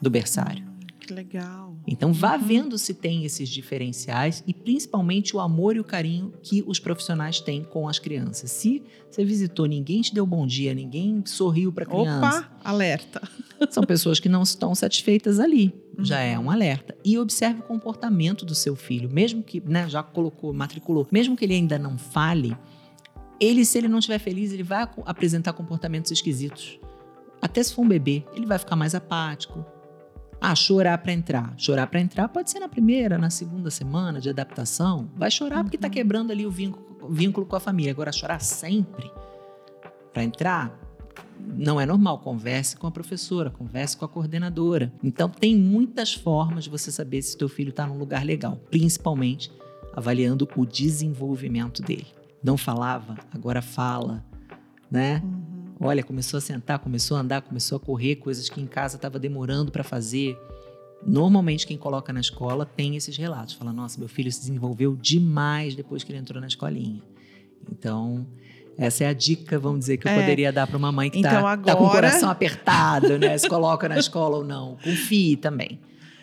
do 0.00 0.10
berçário. 0.10 0.64
Que 1.06 1.12
legal. 1.12 1.76
Então 1.86 2.12
vá 2.12 2.34
Uhum. 2.36 2.42
vendo 2.44 2.78
se 2.78 2.94
tem 2.94 3.24
esses 3.24 3.48
diferenciais 3.48 4.42
e 4.46 4.54
principalmente 4.54 5.36
o 5.36 5.40
amor 5.40 5.76
e 5.76 5.80
o 5.80 5.84
carinho 5.84 6.32
que 6.42 6.64
os 6.66 6.78
profissionais 6.78 7.40
têm 7.40 7.62
com 7.62 7.86
as 7.88 7.98
crianças. 7.98 8.50
Se 8.50 8.82
você 9.10 9.24
visitou, 9.24 9.66
ninguém 9.66 10.00
te 10.00 10.14
deu 10.14 10.24
bom 10.26 10.46
dia, 10.46 10.72
ninguém 10.74 11.22
sorriu 11.26 11.70
para 11.72 11.84
a 11.84 11.86
criança, 11.86 12.38
Opa, 12.38 12.58
alerta. 12.64 13.22
são 13.70 13.84
pessoas 13.84 14.18
que 14.18 14.28
não 14.28 14.42
estão 14.42 14.74
satisfeitas 14.74 15.38
ali. 15.38 15.74
Já 15.98 16.20
é 16.20 16.38
Uhum. 16.38 16.46
um 16.46 16.50
alerta. 16.50 16.96
E 17.04 17.18
observe 17.18 17.60
o 17.60 17.64
comportamento 17.64 18.44
do 18.44 18.54
seu 18.54 18.74
filho, 18.74 19.08
mesmo 19.12 19.42
que, 19.42 19.60
né, 19.60 19.88
já 19.88 20.02
colocou, 20.02 20.52
matriculou, 20.52 21.06
mesmo 21.12 21.36
que 21.36 21.44
ele 21.44 21.54
ainda 21.54 21.78
não 21.78 21.96
fale, 21.98 22.56
ele, 23.38 23.64
se 23.64 23.76
ele 23.78 23.88
não 23.88 23.98
estiver 23.98 24.18
feliz, 24.18 24.52
ele 24.52 24.62
vai 24.62 24.88
apresentar 25.04 25.52
comportamentos 25.52 26.10
esquisitos. 26.10 26.78
Até 27.42 27.62
se 27.62 27.74
for 27.74 27.82
um 27.82 27.88
bebê, 27.88 28.24
ele 28.34 28.46
vai 28.46 28.58
ficar 28.58 28.74
mais 28.74 28.94
apático. 28.94 29.64
Ah, 30.46 30.54
chorar 30.54 30.98
para 30.98 31.12
entrar. 31.12 31.54
Chorar 31.56 31.86
para 31.86 32.00
entrar 32.00 32.28
pode 32.28 32.50
ser 32.50 32.60
na 32.60 32.68
primeira, 32.68 33.16
na 33.16 33.30
segunda 33.30 33.70
semana 33.70 34.20
de 34.20 34.28
adaptação. 34.28 35.08
Vai 35.16 35.30
chorar 35.30 35.64
porque 35.64 35.78
tá 35.78 35.86
Uhum. 35.88 35.92
quebrando 35.94 36.30
ali 36.32 36.44
o 36.46 36.50
vínculo, 36.50 37.08
vínculo 37.10 37.46
com 37.46 37.56
a 37.56 37.60
família. 37.60 37.92
Agora, 37.92 38.12
chorar 38.12 38.40
sempre 38.40 39.10
para 40.12 40.22
entrar 40.22 40.78
não 41.56 41.80
é 41.80 41.86
normal. 41.86 42.18
Converse 42.18 42.76
com 42.76 42.86
a 42.86 42.90
professora, 42.90 43.50
converse 43.50 43.96
com 43.96 44.04
a 44.04 44.08
coordenadora. 44.08 44.92
Então, 45.02 45.30
tem 45.30 45.56
muitas 45.56 46.12
formas 46.12 46.64
de 46.64 46.70
você 46.70 46.92
saber 46.92 47.22
se 47.22 47.38
teu 47.38 47.48
filho 47.48 47.70
está 47.70 47.86
num 47.86 47.96
lugar 47.96 48.22
legal, 48.22 48.56
principalmente 48.70 49.50
avaliando 49.96 50.46
o 50.56 50.66
desenvolvimento 50.66 51.80
dele. 51.80 52.06
Não 52.42 52.58
falava, 52.58 53.16
agora 53.32 53.62
fala, 53.62 54.22
né? 54.90 55.22
Uhum. 55.24 55.53
Olha, 55.80 56.02
começou 56.02 56.38
a 56.38 56.40
sentar, 56.40 56.78
começou 56.78 57.16
a 57.16 57.20
andar, 57.20 57.42
começou 57.42 57.76
a 57.76 57.80
correr, 57.80 58.16
coisas 58.16 58.48
que 58.48 58.60
em 58.60 58.66
casa 58.66 58.96
estava 58.96 59.18
demorando 59.18 59.70
para 59.72 59.82
fazer. 59.84 60.38
Normalmente, 61.06 61.66
quem 61.66 61.76
coloca 61.76 62.12
na 62.12 62.20
escola 62.20 62.64
tem 62.64 62.96
esses 62.96 63.16
relatos. 63.16 63.54
Fala, 63.54 63.72
nossa, 63.72 63.98
meu 63.98 64.08
filho 64.08 64.30
se 64.32 64.40
desenvolveu 64.40 64.96
demais 64.96 65.74
depois 65.74 66.02
que 66.04 66.12
ele 66.12 66.18
entrou 66.18 66.40
na 66.40 66.46
escolinha. 66.46 67.02
Então, 67.70 68.26
essa 68.78 69.04
é 69.04 69.08
a 69.08 69.12
dica, 69.12 69.58
vamos 69.58 69.80
dizer, 69.80 69.98
que 69.98 70.06
eu 70.06 70.12
É. 70.12 70.20
poderia 70.20 70.52
dar 70.52 70.66
para 70.66 70.76
uma 70.78 70.90
mãe 70.92 71.10
que 71.10 71.18
está 71.18 71.28
Então, 71.30 71.42
tá 71.42 71.56
com 71.76 71.82
o 71.82 71.86
agora- 71.86 71.92
coração 72.08 72.30
apertado, 72.30 73.18
né? 73.18 73.36
Se 73.36 73.48
coloca 73.48 73.88
na 73.88 73.98
escola 73.98 74.36
ou 74.38 74.44
não. 74.44 74.76
Confie 74.82 75.36
também. 75.36 75.78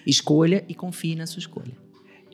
Escolha 0.08 0.66
e 0.68 0.74
confie 0.74 1.16
na 1.16 1.28
sua 1.28 1.40
escolha. 1.40 1.74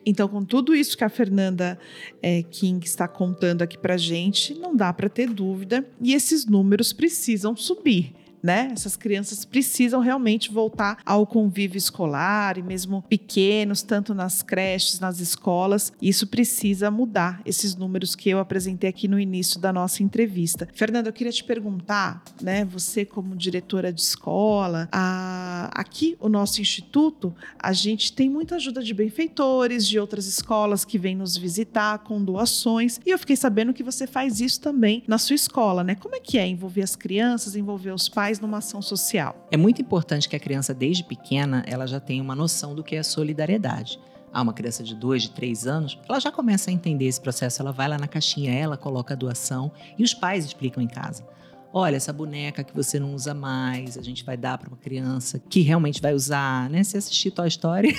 Então, 0.08 0.26
com 0.26 0.42
tudo 0.42 0.74
isso 0.74 0.96
que 0.96 1.04
a 1.04 1.10
Fernanda 1.10 1.78
eh, 2.22 2.42
King 2.42 2.82
está 2.86 3.06
contando 3.06 3.60
aqui 3.60 3.76
pra 3.76 3.98
gente, 3.98 4.54
não 4.54 4.74
dá 4.74 4.90
para 4.90 5.06
ter 5.06 5.28
dúvida 5.28 5.86
e 6.00 6.14
esses 6.14 6.46
números 6.46 6.94
precisam 6.94 7.54
subir. 7.54 8.14
Né? 8.42 8.70
Essas 8.72 8.96
crianças 8.96 9.44
precisam 9.44 10.00
realmente 10.00 10.50
voltar 10.52 10.98
ao 11.04 11.26
convívio 11.26 11.76
escolar 11.78 12.56
e 12.56 12.62
mesmo 12.62 13.02
pequenos, 13.08 13.82
tanto 13.82 14.14
nas 14.14 14.42
creches, 14.42 15.00
nas 15.00 15.18
escolas. 15.20 15.92
Isso 16.00 16.26
precisa 16.26 16.90
mudar, 16.90 17.40
esses 17.44 17.74
números 17.74 18.14
que 18.14 18.28
eu 18.30 18.38
apresentei 18.38 18.88
aqui 18.90 19.08
no 19.08 19.18
início 19.18 19.58
da 19.60 19.72
nossa 19.72 20.02
entrevista. 20.02 20.68
Fernanda, 20.72 21.08
eu 21.08 21.12
queria 21.12 21.32
te 21.32 21.42
perguntar, 21.42 22.22
né? 22.40 22.64
Você 22.66 23.04
como 23.04 23.34
diretora 23.34 23.92
de 23.92 24.00
escola, 24.00 24.88
a- 24.92 25.70
aqui 25.74 26.16
o 26.20 26.28
nosso 26.28 26.60
instituto 26.60 27.34
a 27.58 27.72
gente 27.72 28.12
tem 28.12 28.28
muita 28.30 28.56
ajuda 28.56 28.82
de 28.82 28.94
benfeitores, 28.94 29.86
de 29.86 29.98
outras 29.98 30.26
escolas 30.26 30.84
que 30.84 30.98
vêm 30.98 31.16
nos 31.16 31.36
visitar 31.36 31.98
com 32.00 32.22
doações. 32.22 33.00
E 33.04 33.10
eu 33.10 33.18
fiquei 33.18 33.36
sabendo 33.36 33.72
que 33.74 33.82
você 33.82 34.06
faz 34.06 34.40
isso 34.40 34.60
também 34.60 35.02
na 35.08 35.18
sua 35.18 35.34
escola, 35.34 35.82
né? 35.82 35.94
Como 35.94 36.14
é 36.14 36.20
que 36.20 36.38
é 36.38 36.46
envolver 36.46 36.82
as 36.82 36.94
crianças, 36.94 37.56
envolver 37.56 37.90
os 37.92 38.08
pais 38.08 38.27
numa 38.40 38.58
ação 38.58 38.82
social? 38.82 39.34
É 39.50 39.56
muito 39.56 39.80
importante 39.80 40.28
que 40.28 40.36
a 40.36 40.40
criança, 40.40 40.74
desde 40.74 41.02
pequena, 41.02 41.64
ela 41.66 41.86
já 41.86 41.98
tenha 41.98 42.22
uma 42.22 42.34
noção 42.34 42.74
do 42.74 42.84
que 42.84 42.94
é 42.94 43.02
solidariedade. 43.02 43.98
Ah, 44.30 44.42
uma 44.42 44.52
criança 44.52 44.84
de 44.84 44.94
dois, 44.94 45.22
de 45.22 45.30
três 45.30 45.66
anos, 45.66 45.98
ela 46.06 46.20
já 46.20 46.30
começa 46.30 46.70
a 46.70 46.72
entender 46.72 47.06
esse 47.06 47.20
processo. 47.20 47.62
Ela 47.62 47.72
vai 47.72 47.88
lá 47.88 47.96
na 47.96 48.06
caixinha, 48.06 48.52
ela 48.52 48.76
coloca 48.76 49.14
a 49.14 49.16
doação 49.16 49.72
e 49.96 50.04
os 50.04 50.12
pais 50.12 50.44
explicam 50.44 50.82
em 50.82 50.88
casa. 50.88 51.24
Olha, 51.72 51.96
essa 51.96 52.12
boneca 52.12 52.64
que 52.64 52.74
você 52.74 52.98
não 52.98 53.14
usa 53.14 53.34
mais, 53.34 53.98
a 53.98 54.02
gente 54.02 54.24
vai 54.24 54.38
dar 54.38 54.56
para 54.56 54.68
uma 54.68 54.76
criança 54.76 55.38
que 55.50 55.60
realmente 55.60 56.00
vai 56.00 56.14
usar, 56.14 56.68
né? 56.70 56.82
Se 56.82 56.96
assistir 56.96 57.30
Toy 57.30 57.46
Story, 57.48 57.94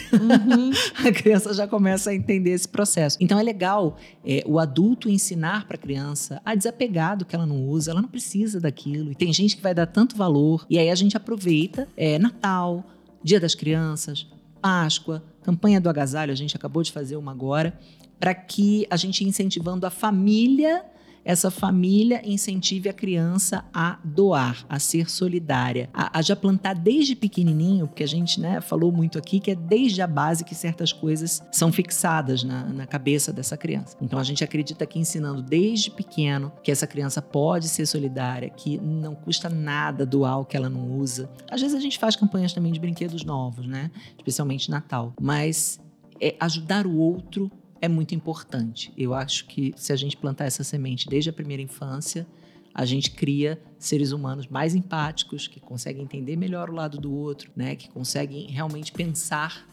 a 1.05 1.11
criança 1.11 1.53
já 1.53 1.67
começa 1.67 2.09
a 2.09 2.15
entender 2.15 2.49
esse 2.49 2.67
processo. 2.67 3.17
Então 3.19 3.39
é 3.39 3.43
legal 3.43 3.97
é, 4.25 4.43
o 4.47 4.57
adulto 4.57 5.07
ensinar 5.07 5.67
para 5.67 5.75
a 5.75 5.79
criança 5.79 6.41
a 6.43 6.55
desapegar 6.55 7.15
do 7.15 7.25
que 7.25 7.35
ela 7.35 7.45
não 7.45 7.67
usa, 7.67 7.91
ela 7.91 8.01
não 8.01 8.09
precisa 8.09 8.59
daquilo. 8.59 9.11
E 9.11 9.15
tem 9.15 9.31
gente 9.31 9.55
que 9.55 9.61
vai 9.61 9.75
dar 9.75 9.85
tanto 9.85 10.15
valor. 10.15 10.65
E 10.67 10.79
aí 10.79 10.89
a 10.89 10.95
gente 10.95 11.15
aproveita 11.15 11.87
é, 11.95 12.17
Natal, 12.17 12.83
Dia 13.23 13.39
das 13.39 13.53
Crianças, 13.53 14.25
Páscoa, 14.59 15.23
campanha 15.43 15.79
do 15.79 15.89
agasalho, 15.89 16.31
a 16.31 16.35
gente 16.35 16.55
acabou 16.55 16.81
de 16.81 16.91
fazer 16.91 17.17
uma 17.17 17.31
agora, 17.31 17.77
para 18.19 18.33
que 18.33 18.87
a 18.89 18.97
gente 18.97 19.23
incentivando 19.23 19.85
a 19.85 19.89
família 19.89 20.83
essa 21.23 21.51
família 21.51 22.21
incentive 22.23 22.89
a 22.89 22.93
criança 22.93 23.65
a 23.73 23.99
doar, 24.03 24.65
a 24.67 24.79
ser 24.79 25.09
solidária, 25.09 25.89
a, 25.93 26.19
a 26.19 26.21
já 26.21 26.35
plantar 26.35 26.73
desde 26.73 27.15
pequenininho, 27.15 27.87
porque 27.87 28.03
a 28.03 28.07
gente 28.07 28.39
né, 28.39 28.61
falou 28.61 28.91
muito 28.91 29.17
aqui 29.17 29.39
que 29.39 29.51
é 29.51 29.55
desde 29.55 30.01
a 30.01 30.07
base 30.07 30.43
que 30.43 30.55
certas 30.55 30.91
coisas 30.91 31.43
são 31.51 31.71
fixadas 31.71 32.43
na, 32.43 32.65
na 32.65 32.87
cabeça 32.87 33.31
dessa 33.31 33.57
criança. 33.57 33.97
Então 34.01 34.19
a 34.19 34.23
gente 34.23 34.43
acredita 34.43 34.85
que 34.85 34.99
ensinando 34.99 35.41
desde 35.41 35.91
pequeno 35.91 36.51
que 36.63 36.71
essa 36.71 36.87
criança 36.87 37.21
pode 37.21 37.67
ser 37.67 37.85
solidária, 37.85 38.49
que 38.49 38.79
não 38.79 39.15
custa 39.15 39.49
nada 39.49 40.05
doar 40.05 40.39
o 40.39 40.45
que 40.45 40.57
ela 40.57 40.69
não 40.69 40.97
usa. 40.97 41.29
Às 41.49 41.61
vezes 41.61 41.75
a 41.75 41.79
gente 41.79 41.99
faz 41.99 42.15
campanhas 42.15 42.53
também 42.53 42.71
de 42.71 42.79
brinquedos 42.79 43.23
novos, 43.23 43.67
né? 43.67 43.91
Especialmente 44.17 44.69
Natal. 44.69 45.13
Mas 45.19 45.79
é 46.21 46.35
ajudar 46.39 46.85
o 46.85 46.97
outro 46.97 47.51
é 47.81 47.87
muito 47.87 48.13
importante. 48.13 48.91
Eu 48.97 49.13
acho 49.13 49.45
que 49.45 49.73
se 49.75 49.93
a 49.93 49.95
gente 49.95 50.17
plantar 50.17 50.45
essa 50.45 50.63
semente 50.63 51.07
desde 51.07 51.29
a 51.29 51.33
primeira 51.33 51.61
infância, 51.61 52.27
a 52.73 52.85
gente 52.85 53.11
cria 53.11 53.61
seres 53.77 54.11
humanos 54.11 54.47
mais 54.47 54.75
empáticos, 54.75 55.47
que 55.47 55.59
conseguem 55.59 56.03
entender 56.03 56.35
melhor 56.35 56.69
o 56.69 56.73
lado 56.73 56.97
do 56.97 57.11
outro, 57.11 57.51
né? 57.55 57.75
Que 57.75 57.89
conseguem 57.89 58.47
realmente 58.47 58.91
pensar 58.91 59.67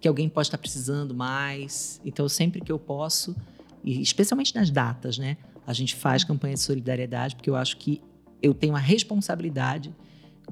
que 0.00 0.08
alguém 0.08 0.28
pode 0.28 0.48
estar 0.48 0.58
precisando 0.58 1.14
mais. 1.14 2.00
Então, 2.04 2.28
sempre 2.28 2.60
que 2.60 2.72
eu 2.72 2.78
posso, 2.78 3.36
e 3.84 4.00
especialmente 4.00 4.54
nas 4.54 4.70
datas, 4.70 5.18
né? 5.18 5.36
A 5.66 5.72
gente 5.72 5.94
faz 5.94 6.24
campanha 6.24 6.54
de 6.54 6.60
solidariedade, 6.60 7.36
porque 7.36 7.48
eu 7.48 7.56
acho 7.56 7.76
que 7.76 8.02
eu 8.42 8.52
tenho 8.52 8.74
a 8.74 8.80
responsabilidade, 8.80 9.94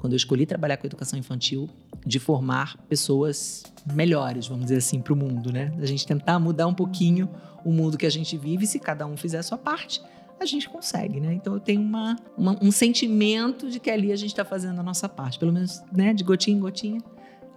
quando 0.00 0.14
eu 0.14 0.16
escolhi 0.16 0.46
trabalhar 0.46 0.76
com 0.78 0.86
educação 0.86 1.18
infantil, 1.18 1.68
de 2.06 2.18
formar 2.18 2.76
pessoas 2.88 3.62
melhores, 3.94 4.46
vamos 4.46 4.64
dizer 4.64 4.78
assim, 4.78 5.00
para 5.00 5.12
o 5.12 5.16
mundo, 5.16 5.52
né? 5.52 5.72
A 5.78 5.84
gente 5.86 6.06
tentar 6.06 6.38
mudar 6.38 6.66
um 6.66 6.74
pouquinho 6.74 7.28
o 7.64 7.70
mundo 7.70 7.98
que 7.98 8.06
a 8.06 8.10
gente 8.10 8.36
vive, 8.38 8.66
se 8.66 8.78
cada 8.78 9.06
um 9.06 9.16
fizer 9.16 9.38
a 9.38 9.42
sua 9.42 9.58
parte, 9.58 10.00
a 10.40 10.46
gente 10.46 10.68
consegue, 10.70 11.20
né? 11.20 11.34
Então 11.34 11.52
eu 11.52 11.60
tenho 11.60 11.82
uma, 11.82 12.16
uma- 12.36 12.58
um 12.62 12.72
sentimento 12.72 13.70
de 13.70 13.78
que 13.78 13.90
ali 13.90 14.10
a 14.10 14.16
gente 14.16 14.30
está 14.30 14.44
fazendo 14.44 14.80
a 14.80 14.82
nossa 14.82 15.06
parte, 15.08 15.38
pelo 15.38 15.52
menos, 15.52 15.82
né? 15.92 16.14
De 16.14 16.24
gotinha 16.24 16.56
em 16.56 16.60
gotinha, 16.60 17.00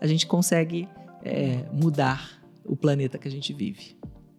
a 0.01 0.05
gente 0.05 0.27
consegue 0.27 0.87
é, 1.23 1.63
mudar 1.71 2.29
o 2.65 2.75
planeta 2.75 3.17
que 3.17 3.27
a 3.27 3.31
gente 3.31 3.53
vive. 3.53 3.95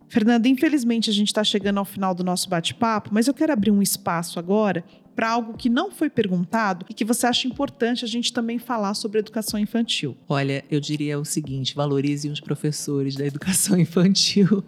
Fernanda, 0.08 0.48
infelizmente 0.48 1.10
a 1.10 1.12
gente 1.12 1.28
está 1.28 1.42
chegando 1.42 1.78
ao 1.78 1.84
final 1.84 2.14
do 2.14 2.22
nosso 2.22 2.48
bate-papo, 2.48 3.10
mas 3.12 3.26
eu 3.26 3.34
quero 3.34 3.52
abrir 3.52 3.70
um 3.70 3.82
espaço 3.82 4.38
agora 4.38 4.84
para 5.14 5.30
algo 5.30 5.56
que 5.56 5.68
não 5.68 5.90
foi 5.90 6.10
perguntado 6.10 6.84
e 6.88 6.94
que 6.94 7.04
você 7.04 7.26
acha 7.26 7.46
importante 7.46 8.04
a 8.04 8.08
gente 8.08 8.32
também 8.32 8.58
falar 8.58 8.94
sobre 8.94 9.18
educação 9.18 9.58
infantil. 9.58 10.16
Olha, 10.28 10.64
eu 10.70 10.80
diria 10.80 11.18
o 11.18 11.24
seguinte: 11.24 11.74
valorizem 11.74 12.30
os 12.30 12.40
professores 12.40 13.14
da 13.14 13.24
educação 13.24 13.78
infantil, 13.78 14.64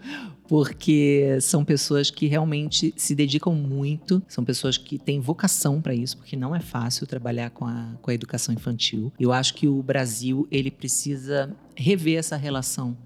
porque 0.49 1.39
são 1.41 1.65
pessoas 1.65 2.11
que 2.11 2.27
realmente 2.27 2.95
se 2.97 3.15
dedicam 3.15 3.55
muito, 3.55 4.23
são 4.29 4.45
pessoas 4.45 4.77
que 4.77 4.99
têm 4.99 5.21
vocação 5.21 5.81
para 5.81 5.95
isso, 5.95 6.17
porque 6.17 6.37
não 6.37 6.55
é 6.55 6.61
fácil 6.61 7.07
trabalhar 7.07 7.51
com 7.51 7.67
a, 7.67 7.95
com 8.01 8.11
a 8.11 8.15
educação 8.15 8.55
infantil. 8.55 9.13
Eu 9.19 9.33
acho 9.33 9.55
que 9.55 9.67
o 9.67 9.83
Brasil 9.83 10.47
ele 10.51 10.71
precisa 10.71 11.55
rever 11.75 12.19
essa 12.19 12.37
relação. 12.37 12.97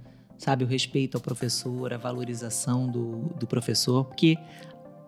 Sabe, 0.40 0.64
o 0.64 0.66
respeito 0.66 1.16
ao 1.16 1.20
professor, 1.20 1.92
a 1.92 1.98
valorização 1.98 2.88
do, 2.88 3.30
do 3.38 3.46
professor, 3.46 4.06
porque 4.06 4.38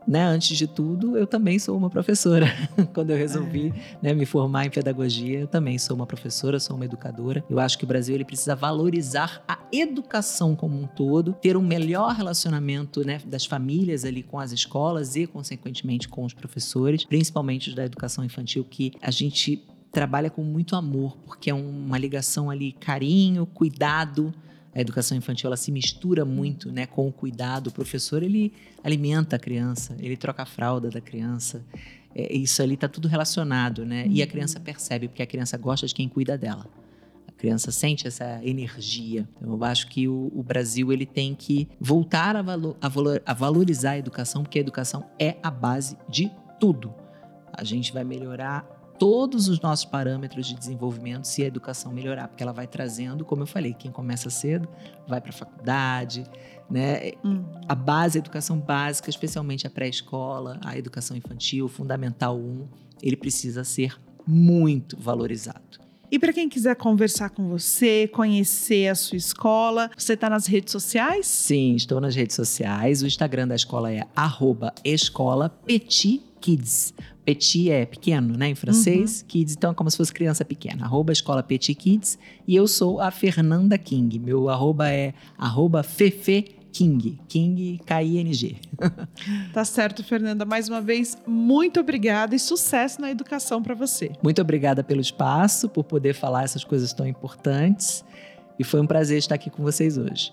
né, 0.07 0.23
antes 0.23 0.59
de 0.59 0.67
tudo, 0.67 1.17
eu 1.17 1.27
também 1.27 1.59
sou 1.59 1.75
uma 1.75 1.89
professora. 1.89 2.47
Quando 2.93 3.13
eu 3.13 3.17
resolvi 3.17 3.73
né, 4.03 4.13
me 4.13 4.27
formar 4.27 4.67
em 4.67 4.71
pedagogia, 4.71 5.41
eu 5.41 5.47
também 5.47 5.79
sou 5.79 5.97
uma 5.97 6.07
professora, 6.07 6.61
sou 6.61 6.77
uma 6.77 6.85
educadora. 6.85 7.43
Eu 7.49 7.59
acho 7.59 7.79
que 7.79 7.85
o 7.85 7.87
Brasil 7.87 8.15
ele 8.15 8.27
precisa 8.27 8.55
valorizar 8.55 9.43
a 9.49 9.59
educação 9.73 10.55
como 10.55 10.79
um 10.79 10.87
todo, 10.87 11.33
ter 11.33 11.57
um 11.57 11.63
melhor 11.63 12.15
relacionamento 12.15 13.03
né, 13.03 13.19
das 13.25 13.47
famílias 13.47 14.05
ali 14.05 14.23
com 14.23 14.39
as 14.39 14.53
escolas 14.53 15.17
e, 15.17 15.27
consequentemente, 15.27 16.09
com 16.09 16.27
os 16.27 16.35
professores, 16.35 17.07
principalmente 17.07 17.71
os 17.71 17.75
da 17.75 17.87
educação 17.87 18.23
infantil, 18.23 18.67
que 18.69 18.93
a 19.01 19.11
gente 19.11 19.65
trabalha 19.91 20.29
com 20.29 20.43
muito 20.43 20.77
amor, 20.77 21.17
porque 21.25 21.49
é 21.49 21.55
uma 21.55 21.97
ligação 21.97 22.51
ali, 22.51 22.73
carinho, 22.73 23.47
cuidado. 23.47 24.35
A 24.75 24.81
educação 24.81 25.17
infantil 25.17 25.49
ela 25.49 25.57
se 25.57 25.71
mistura 25.71 26.25
muito, 26.25 26.73
né, 26.73 26.87
com 26.87 27.07
o 27.07 27.13
cuidado. 27.13 27.67
O 27.67 27.73
professor 27.73 28.23
ele 28.23 28.53
alimenta 28.83 29.37
a 29.37 29.39
criança, 29.39 29.97
ele 30.01 30.17
troca 30.17 30.43
a 30.43 30.47
fralda 30.47 30.89
da 30.89 31.01
criança. 31.01 31.63
É, 32.15 32.35
isso 32.35 32.63
ali 32.63 32.75
está 32.75 32.89
tudo 32.89 33.09
relacionado, 33.09 33.85
né? 33.85 34.07
E 34.09 34.23
a 34.23 34.27
criança 34.27 34.61
percebe 34.61 35.09
porque 35.09 35.23
a 35.23 35.27
criança 35.27 35.57
gosta 35.57 35.87
de 35.87 35.95
quem 35.95 36.09
cuida 36.09 36.37
dela. 36.39 36.67
A 37.29 37.33
criança 37.33 37.71
sente 37.71 38.07
essa 38.07 38.41
energia. 38.43 39.29
Então, 39.37 39.53
eu 39.53 39.65
acho 39.65 39.89
que 39.89 40.09
o, 40.09 40.31
o 40.35 40.43
Brasil 40.43 40.93
ele 40.93 41.07
tem 41.07 41.35
que 41.35 41.69
voltar 41.81 42.37
a, 42.37 42.43
valo, 42.43 42.77
a, 42.81 42.89
valor, 42.89 43.23
a 43.27 43.35
valorizar 43.35 43.93
a 43.93 43.99
educação, 43.99 44.43
porque 44.43 44.59
a 44.59 44.61
educação 44.61 45.05
é 45.19 45.37
a 45.43 45.51
base 45.51 45.97
de 46.09 46.31
tudo. 46.61 46.95
A 47.53 47.65
gente 47.65 47.93
vai 47.93 48.05
melhorar 48.05 48.82
todos 49.03 49.49
os 49.49 49.61
nossos 49.61 49.85
parâmetros 49.85 50.47
de 50.47 50.55
desenvolvimento 50.55 51.25
se 51.25 51.43
a 51.43 51.47
educação 51.47 51.93
melhorar, 51.93 52.29
porque 52.29 52.41
ela 52.41 52.53
vai 52.53 52.69
trazendo, 52.69 53.25
como 53.25 53.43
eu 53.43 53.49
falei, 53.49 53.75
quem 53.75 53.91
começa 53.91 54.31
cedo 54.31 54.69
vai 55.09 55.21
para 55.21 55.31
a 55.31 55.33
faculdade, 55.33 56.25
né? 56.71 57.11
Hum. 57.25 57.43
A 57.67 57.75
base, 57.75 58.17
a 58.17 58.21
educação 58.21 58.61
básica, 58.61 59.11
especialmente 59.11 59.67
a 59.67 59.71
pré-escola, 59.71 60.61
a 60.65 60.79
educação 60.79 61.17
infantil, 61.17 61.67
fundamental 61.67 62.39
1, 62.39 62.69
ele 63.03 63.17
precisa 63.17 63.65
ser 63.65 64.01
muito 64.25 64.97
valorizado. 64.97 65.81
E 66.09 66.17
para 66.17 66.33
quem 66.33 66.49
quiser 66.49 66.77
conversar 66.77 67.31
com 67.31 67.49
você, 67.49 68.07
conhecer 68.07 68.87
a 68.87 68.95
sua 68.95 69.17
escola, 69.17 69.91
você 69.97 70.13
está 70.13 70.31
nas 70.31 70.47
redes 70.47 70.71
sociais? 70.71 71.27
Sim, 71.27 71.75
estou 71.75 72.01
nas 72.01 72.15
redes 72.15 72.37
sociais. 72.37 73.03
O 73.03 73.07
Instagram 73.09 73.49
da 73.49 73.57
escola 73.57 73.93
é 73.93 74.07
escola 74.85 75.53
Petit 77.25 77.71
é 77.71 77.87
pequeno, 77.87 78.37
né, 78.37 78.49
em 78.49 78.55
francês. 78.55 79.21
Uhum. 79.21 79.29
Kids, 79.29 79.55
então 79.57 79.71
é 79.71 79.75
como 79.75 79.91
se 79.91 79.97
fosse 79.97 80.13
criança 80.13 80.45
pequena. 80.45 80.85
Arroba 80.85 81.13
escola 81.13 81.43
Petit 81.43 81.75
Kids. 81.75 82.19
E 82.47 82.57
eu 82.57 82.67
sou 82.67 83.01
a 83.01 83.11
Fernanda 83.11 83.79
King. 83.79 84.19
Meu 84.19 84.49
arroba 84.49 84.89
é 84.91 85.15
arroba 85.39 85.83
Fefe 85.83 86.57
King. 86.73 87.21
King 87.29 87.81
K-I-N-G. 87.85 88.57
tá 89.53 89.65
certo, 89.65 90.03
Fernanda. 90.03 90.45
Mais 90.45 90.69
uma 90.69 90.81
vez, 90.81 91.17
muito 91.27 91.79
obrigada 91.79 92.35
e 92.35 92.39
sucesso 92.39 93.01
na 93.01 93.11
educação 93.11 93.63
para 93.63 93.75
você. 93.75 94.11
Muito 94.23 94.41
obrigada 94.41 94.83
pelo 94.83 95.01
espaço, 95.01 95.69
por 95.69 95.85
poder 95.85 96.15
falar 96.15 96.45
essas 96.45 96.65
coisas 96.65 96.93
tão 96.93 97.07
importantes. 97.07 98.05
E 98.59 98.65
foi 98.65 98.81
um 98.81 98.87
prazer 98.87 99.19
estar 99.19 99.35
aqui 99.35 99.51
com 99.51 99.63
vocês 99.63 99.97
hoje. 99.97 100.33